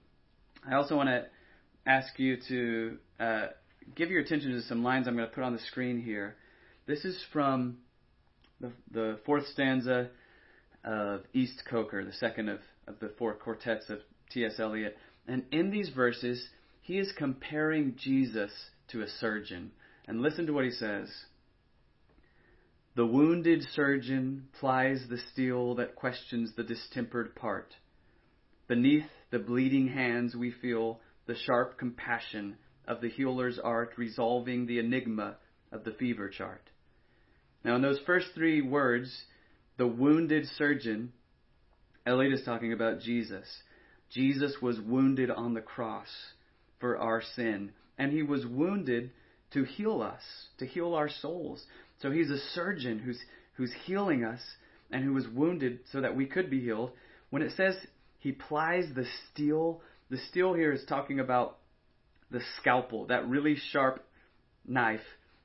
I 0.69 0.75
also 0.75 0.97
want 0.97 1.09
to 1.09 1.27
ask 1.87 2.19
you 2.19 2.37
to 2.49 2.99
uh, 3.21 3.47
give 3.95 4.11
your 4.11 4.21
attention 4.21 4.53
to 4.53 4.63
some 4.63 4.83
lines 4.83 5.07
I'm 5.07 5.17
going 5.17 5.29
to 5.29 5.35
put 5.35 5.45
on 5.45 5.53
the 5.53 5.61
screen 5.61 6.01
here. 6.01 6.37
This 6.87 7.05
is 7.05 7.19
from 7.33 7.79
the, 8.61 8.73
the 8.91 9.19
fourth 9.25 9.47
stanza 9.49 10.09
of 10.85 11.23
East 11.33 11.63
Coker, 11.69 12.05
the 12.05 12.13
second 12.13 12.49
of, 12.49 12.61
of 12.87 12.99
the 13.01 13.13
four 13.19 13.35
quartets 13.35 13.91
of 13.91 13.99
T.S. 14.31 14.59
Eliot. 14.59 14.97
And 15.27 15.45
in 15.53 15.71
these 15.71 15.91
verses, 15.91 16.49
he 16.81 16.99
is 16.99 17.13
comparing 17.17 17.97
Jesus 17.97 18.51
to 18.89 19.03
a 19.03 19.09
surgeon. 19.21 19.73
And 20.09 20.23
listen 20.23 20.47
to 20.47 20.53
what 20.55 20.65
he 20.65 20.71
says. 20.71 21.09
The 22.97 23.07
wounded 23.07 23.63
surgeon 23.75 24.49
plies 24.59 25.05
the 25.09 25.19
steel 25.33 25.77
that 25.77 25.95
questions 25.95 26.53
the 26.57 26.65
distempered 26.65 27.37
part. 27.37 27.75
Beneath 28.67 29.05
the 29.31 29.39
bleeding 29.39 29.89
hands 29.89 30.35
we 30.35 30.51
feel 30.51 31.01
the 31.27 31.37
sharp 31.37 31.79
compassion 31.79 32.57
of 32.87 33.03
the 33.03 33.11
healer's 33.11 33.59
art 33.63 33.93
resolving 33.99 34.67
the 34.67 34.79
enigma 34.79 35.37
of 35.71 35.85
the 35.85 35.93
fever 35.93 36.31
chart. 36.31 36.71
Now, 37.63 37.77
in 37.77 37.83
those 37.83 38.01
first 38.07 38.29
three 38.35 38.63
words, 38.63 39.15
the 39.77 39.87
wounded 39.87 40.47
surgeon, 40.57 41.13
Eliot 42.07 42.33
is 42.33 42.45
talking 42.45 42.73
about 42.73 43.01
Jesus. 43.01 43.47
Jesus 44.11 44.57
was 44.63 44.81
wounded 44.81 45.31
on 45.31 45.53
the 45.53 45.61
cross 45.61 46.09
for 46.81 46.97
our 46.97 47.23
sin, 47.37 47.73
and 47.99 48.11
he 48.11 48.23
was 48.23 48.47
wounded 48.47 49.11
to 49.53 49.65
heal 49.65 50.03
us, 50.03 50.23
to 50.59 50.67
heal 50.67 50.95
our 50.95 51.09
souls. 51.09 51.63
So 52.01 52.11
he's 52.11 52.31
a 52.31 52.39
surgeon 52.55 52.99
who's 52.99 53.19
who's 53.55 53.73
healing 53.85 54.25
us 54.25 54.41
and 54.91 55.05
who 55.05 55.13
was 55.13 55.27
wounded 55.29 55.81
so 55.91 56.01
that 56.01 56.17
we 56.17 56.27
could 56.27 56.49
be 56.49 56.61
healed. 56.61 56.93
When 57.31 57.43
it 57.43 57.53
says 57.57 57.75
he 58.19 58.33
plies 58.33 58.85
the 58.95 59.05
steel, 59.31 59.83
the 60.11 60.19
steel 60.31 60.55
here 60.55 60.73
is 60.73 60.85
talking 60.89 61.21
about 61.21 61.59
the 62.31 62.41
scalpel, 62.59 63.07
that 63.07 63.29
really 63.29 63.57
sharp 63.73 64.05
knife 64.67 65.01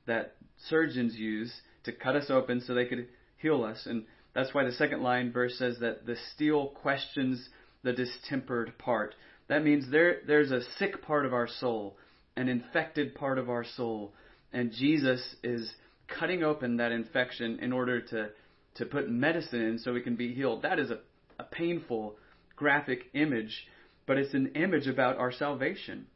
that 0.06 0.36
surgeons 0.68 1.16
use 1.16 1.52
to 1.84 1.92
cut 1.92 2.16
us 2.16 2.30
open 2.30 2.60
so 2.60 2.74
they 2.74 2.86
could 2.86 3.08
heal 3.36 3.64
us. 3.64 3.86
And 3.86 4.04
that's 4.34 4.54
why 4.54 4.64
the 4.64 4.72
second 4.72 5.02
line 5.02 5.32
verse 5.32 5.58
says 5.58 5.78
that 5.80 6.06
the 6.06 6.16
steel 6.34 6.68
questions 6.68 7.48
the 7.82 7.92
distempered 7.92 8.76
part. 8.78 9.14
That 9.48 9.62
means 9.62 9.90
there 9.90 10.20
there's 10.26 10.50
a 10.50 10.62
sick 10.78 11.02
part 11.02 11.26
of 11.26 11.34
our 11.34 11.48
soul, 11.48 11.96
an 12.36 12.48
infected 12.48 13.14
part 13.14 13.38
of 13.38 13.48
our 13.48 13.64
soul, 13.76 14.12
and 14.52 14.72
Jesus 14.72 15.22
is 15.42 15.70
cutting 16.08 16.42
open 16.42 16.76
that 16.76 16.92
infection 16.92 17.58
in 17.60 17.72
order 17.72 18.00
to 18.00 18.28
to 18.76 18.84
put 18.84 19.08
medicine 19.08 19.60
in 19.60 19.78
so 19.78 19.92
we 19.92 20.00
can 20.00 20.16
be 20.16 20.34
healed. 20.34 20.62
That 20.62 20.80
is 20.80 20.90
a, 20.90 20.98
a 21.38 21.44
painful 21.44 22.16
graphic 22.56 23.04
image, 23.14 23.66
but 24.04 24.18
it's 24.18 24.34
an 24.34 24.52
image 24.56 24.88
about 24.88 25.16
our 25.16 25.30
salvation. 25.30 26.06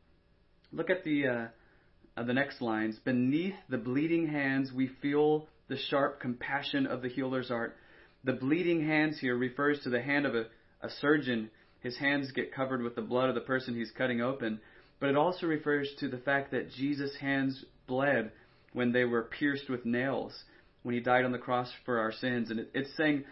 Look 0.73 0.91
at 0.91 1.05
the 1.05 1.27
uh, 1.27 1.47
uh, 2.17 2.25
the 2.25 2.33
next 2.33 2.61
lines. 2.61 2.99
Beneath 3.05 3.55
the 3.69 3.79
bleeding 3.79 4.27
hands, 4.27 4.73
we 4.73 4.91
feel 5.01 5.47
the 5.69 5.79
sharp 5.89 6.21
compassion 6.21 6.87
of 6.87 7.03
the 7.03 7.09
healer's 7.09 7.51
art. 7.51 7.77
The 8.25 8.33
bleeding 8.33 8.85
hands 8.87 9.19
here 9.21 9.37
refers 9.37 9.81
to 9.81 9.91
the 9.91 10.03
hand 10.03 10.27
of 10.27 10.35
a, 10.35 10.47
a 10.83 10.91
surgeon. 11.01 11.51
His 11.81 11.97
hands 11.97 12.33
get 12.33 12.53
covered 12.53 12.83
with 12.83 12.97
the 12.97 13.03
blood 13.03 13.29
of 13.29 13.37
the 13.37 13.41
person 13.43 13.75
he's 13.75 13.93
cutting 13.97 14.21
open. 14.21 14.61
But 15.01 15.11
it 15.11 15.17
also 15.17 15.47
refers 15.47 15.89
to 16.01 16.09
the 16.09 16.19
fact 16.19 16.51
that 16.51 16.71
Jesus' 16.71 17.17
hands 17.21 17.65
bled 17.87 18.33
when 18.73 18.93
they 18.93 19.05
were 19.05 19.23
pierced 19.23 19.69
with 19.69 19.85
nails, 19.85 20.45
when 20.83 20.95
he 20.95 21.01
died 21.01 21.25
on 21.25 21.33
the 21.33 21.39
cross 21.39 21.71
for 21.85 21.99
our 21.99 22.13
sins. 22.13 22.51
And 22.51 22.61
it, 22.61 22.71
it's 22.75 22.97
saying, 22.97 23.25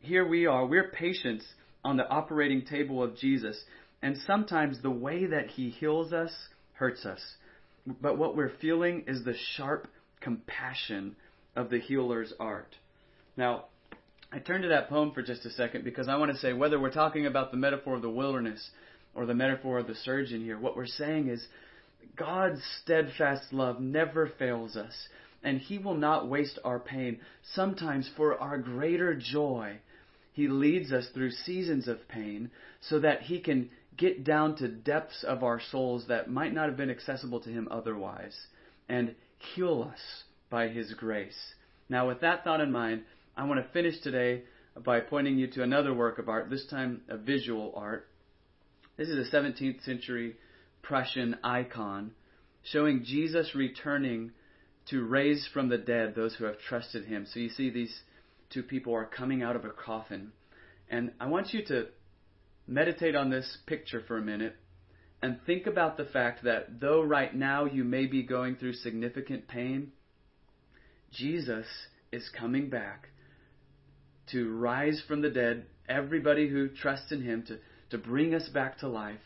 here 0.00 0.26
we 0.26 0.46
are, 0.46 0.66
we're 0.66 0.90
patients 0.90 1.44
on 1.82 1.96
the 1.96 2.08
operating 2.08 2.64
table 2.64 3.02
of 3.02 3.16
Jesus. 3.16 3.62
And 4.02 4.18
sometimes 4.26 4.82
the 4.82 4.90
way 4.90 5.26
that 5.26 5.48
he 5.48 5.70
heals 5.70 6.12
us 6.12 6.32
hurts 6.74 7.06
us. 7.06 7.20
But 7.86 8.18
what 8.18 8.36
we're 8.36 8.52
feeling 8.60 9.04
is 9.06 9.24
the 9.24 9.34
sharp 9.56 9.88
compassion 10.20 11.16
of 11.56 11.70
the 11.70 11.78
healer's 11.78 12.32
art. 12.40 12.74
Now, 13.36 13.66
I 14.32 14.38
turn 14.38 14.62
to 14.62 14.68
that 14.68 14.88
poem 14.88 15.12
for 15.12 15.22
just 15.22 15.44
a 15.46 15.50
second 15.50 15.84
because 15.84 16.08
I 16.08 16.16
want 16.16 16.32
to 16.32 16.38
say 16.38 16.52
whether 16.52 16.80
we're 16.80 16.90
talking 16.90 17.26
about 17.26 17.50
the 17.50 17.56
metaphor 17.56 17.94
of 17.94 18.02
the 18.02 18.10
wilderness 18.10 18.70
or 19.14 19.26
the 19.26 19.34
metaphor 19.34 19.78
of 19.78 19.86
the 19.86 19.94
surgeon 19.94 20.42
here, 20.42 20.58
what 20.58 20.76
we're 20.76 20.86
saying 20.86 21.28
is 21.28 21.46
God's 22.16 22.60
steadfast 22.82 23.52
love 23.52 23.80
never 23.80 24.30
fails 24.38 24.76
us, 24.76 25.08
and 25.42 25.58
He 25.58 25.78
will 25.78 25.96
not 25.96 26.28
waste 26.28 26.58
our 26.64 26.78
pain. 26.78 27.20
Sometimes 27.54 28.08
for 28.16 28.38
our 28.38 28.58
greater 28.58 29.14
joy, 29.14 29.78
He 30.32 30.48
leads 30.48 30.92
us 30.92 31.08
through 31.12 31.30
seasons 31.30 31.88
of 31.88 32.08
pain 32.08 32.50
so 32.80 33.00
that 33.00 33.22
He 33.22 33.40
can 33.40 33.70
get 33.96 34.24
down 34.24 34.56
to 34.56 34.68
depths 34.68 35.24
of 35.24 35.42
our 35.42 35.60
souls 35.70 36.06
that 36.08 36.30
might 36.30 36.52
not 36.52 36.68
have 36.68 36.76
been 36.76 36.90
accessible 36.90 37.40
to 37.40 37.50
Him 37.50 37.68
otherwise 37.70 38.36
and 38.88 39.14
heal 39.54 39.90
us 39.92 40.24
by 40.50 40.68
His 40.68 40.94
grace. 40.94 41.54
Now, 41.88 42.08
with 42.08 42.20
that 42.20 42.44
thought 42.44 42.60
in 42.60 42.72
mind, 42.72 43.02
I 43.36 43.44
want 43.44 43.64
to 43.64 43.72
finish 43.72 44.00
today 44.00 44.42
by 44.84 45.00
pointing 45.00 45.38
you 45.38 45.46
to 45.48 45.62
another 45.62 45.94
work 45.94 46.18
of 46.18 46.28
art, 46.28 46.50
this 46.50 46.66
time 46.66 47.02
a 47.08 47.16
visual 47.16 47.72
art. 47.76 48.08
This 48.96 49.08
is 49.08 49.28
a 49.28 49.36
17th 49.36 49.84
century 49.84 50.36
Russian 50.88 51.36
icon 51.42 52.12
showing 52.62 53.04
Jesus 53.04 53.54
returning 53.54 54.30
to 54.90 55.04
raise 55.04 55.48
from 55.52 55.68
the 55.68 55.78
dead 55.78 56.14
those 56.14 56.34
who 56.34 56.44
have 56.44 56.58
trusted 56.58 57.04
him. 57.06 57.26
So 57.26 57.40
you 57.40 57.48
see 57.48 57.70
these 57.70 58.02
two 58.50 58.62
people 58.62 58.94
are 58.94 59.04
coming 59.04 59.42
out 59.42 59.56
of 59.56 59.64
a 59.64 59.70
coffin. 59.70 60.32
And 60.88 61.12
I 61.20 61.26
want 61.26 61.52
you 61.52 61.64
to 61.66 61.86
meditate 62.66 63.16
on 63.16 63.30
this 63.30 63.58
picture 63.66 64.02
for 64.06 64.18
a 64.18 64.22
minute 64.22 64.56
and 65.22 65.38
think 65.46 65.66
about 65.66 65.96
the 65.96 66.04
fact 66.04 66.44
that 66.44 66.80
though 66.80 67.02
right 67.02 67.34
now 67.34 67.64
you 67.64 67.82
may 67.82 68.06
be 68.06 68.22
going 68.22 68.56
through 68.56 68.74
significant 68.74 69.48
pain, 69.48 69.92
Jesus 71.10 71.66
is 72.12 72.28
coming 72.38 72.68
back 72.68 73.08
to 74.30 74.52
rise 74.52 75.02
from 75.08 75.22
the 75.22 75.30
dead, 75.30 75.66
everybody 75.88 76.48
who 76.48 76.68
trusts 76.68 77.10
in 77.10 77.22
him, 77.22 77.42
to, 77.48 77.58
to 77.94 77.98
bring 77.98 78.34
us 78.34 78.48
back 78.48 78.76
to 78.78 78.88
life 78.88 79.20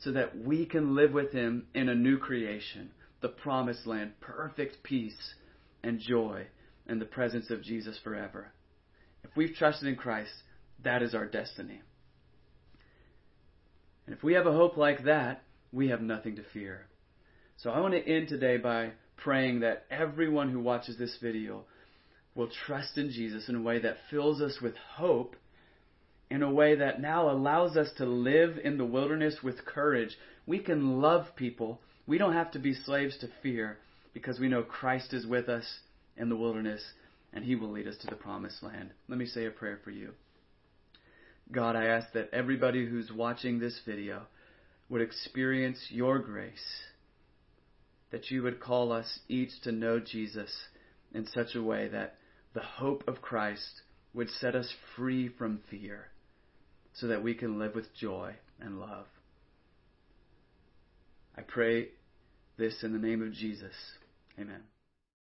so 0.00 0.12
that 0.12 0.38
we 0.38 0.64
can 0.64 0.94
live 0.94 1.12
with 1.12 1.30
him 1.32 1.66
in 1.74 1.90
a 1.90 1.94
new 1.94 2.16
creation, 2.16 2.90
the 3.20 3.28
promised 3.28 3.86
land, 3.86 4.12
perfect 4.18 4.82
peace 4.82 5.34
and 5.82 6.00
joy 6.00 6.46
in 6.88 6.98
the 6.98 7.04
presence 7.04 7.50
of 7.50 7.62
Jesus 7.62 7.98
forever. 8.02 8.50
If 9.24 9.30
we've 9.36 9.54
trusted 9.54 9.88
in 9.88 9.96
Christ, 9.96 10.32
that 10.84 11.02
is 11.02 11.14
our 11.14 11.26
destiny. 11.26 11.82
And 14.06 14.16
if 14.16 14.22
we 14.22 14.32
have 14.32 14.46
a 14.46 14.52
hope 14.52 14.78
like 14.78 15.04
that, 15.04 15.42
we 15.70 15.88
have 15.88 16.00
nothing 16.00 16.36
to 16.36 16.42
fear. 16.54 16.86
So 17.58 17.68
I 17.68 17.80
want 17.80 17.92
to 17.92 18.08
end 18.08 18.28
today 18.28 18.56
by 18.56 18.92
praying 19.18 19.60
that 19.60 19.84
everyone 19.90 20.50
who 20.50 20.60
watches 20.60 20.96
this 20.96 21.18
video 21.20 21.64
will 22.34 22.48
trust 22.66 22.96
in 22.96 23.10
Jesus 23.10 23.50
in 23.50 23.56
a 23.56 23.62
way 23.62 23.80
that 23.80 23.98
fills 24.10 24.40
us 24.40 24.60
with 24.62 24.74
hope, 24.96 25.36
in 26.34 26.42
a 26.42 26.50
way 26.50 26.74
that 26.74 27.00
now 27.00 27.30
allows 27.30 27.76
us 27.76 27.88
to 27.96 28.04
live 28.04 28.58
in 28.64 28.76
the 28.76 28.84
wilderness 28.84 29.36
with 29.40 29.64
courage. 29.64 30.18
We 30.46 30.58
can 30.58 31.00
love 31.00 31.26
people. 31.36 31.80
We 32.08 32.18
don't 32.18 32.32
have 32.32 32.50
to 32.52 32.58
be 32.58 32.74
slaves 32.74 33.16
to 33.18 33.28
fear 33.40 33.78
because 34.14 34.40
we 34.40 34.48
know 34.48 34.64
Christ 34.64 35.14
is 35.14 35.24
with 35.24 35.48
us 35.48 35.64
in 36.16 36.28
the 36.28 36.36
wilderness 36.36 36.82
and 37.32 37.44
he 37.44 37.54
will 37.54 37.70
lead 37.70 37.86
us 37.86 37.96
to 37.98 38.08
the 38.08 38.16
promised 38.16 38.64
land. 38.64 38.90
Let 39.08 39.16
me 39.16 39.26
say 39.26 39.46
a 39.46 39.52
prayer 39.52 39.78
for 39.84 39.92
you. 39.92 40.10
God, 41.52 41.76
I 41.76 41.84
ask 41.84 42.12
that 42.14 42.30
everybody 42.32 42.84
who's 42.84 43.12
watching 43.12 43.60
this 43.60 43.78
video 43.86 44.22
would 44.88 45.02
experience 45.02 45.86
your 45.90 46.18
grace, 46.18 46.82
that 48.10 48.32
you 48.32 48.42
would 48.42 48.58
call 48.58 48.90
us 48.90 49.20
each 49.28 49.50
to 49.62 49.70
know 49.70 50.00
Jesus 50.00 50.50
in 51.14 51.28
such 51.28 51.54
a 51.54 51.62
way 51.62 51.86
that 51.86 52.16
the 52.54 52.60
hope 52.60 53.04
of 53.06 53.22
Christ 53.22 53.82
would 54.14 54.30
set 54.30 54.56
us 54.56 54.72
free 54.96 55.28
from 55.28 55.60
fear 55.70 56.08
so 56.94 57.08
that 57.08 57.22
we 57.22 57.34
can 57.34 57.58
live 57.58 57.74
with 57.74 57.94
joy 57.94 58.34
and 58.60 58.80
love. 58.80 59.06
I 61.36 61.42
pray 61.42 61.88
this 62.56 62.82
in 62.82 62.92
the 62.92 62.98
name 62.98 63.22
of 63.22 63.32
Jesus. 63.32 63.74
Amen. 64.38 64.62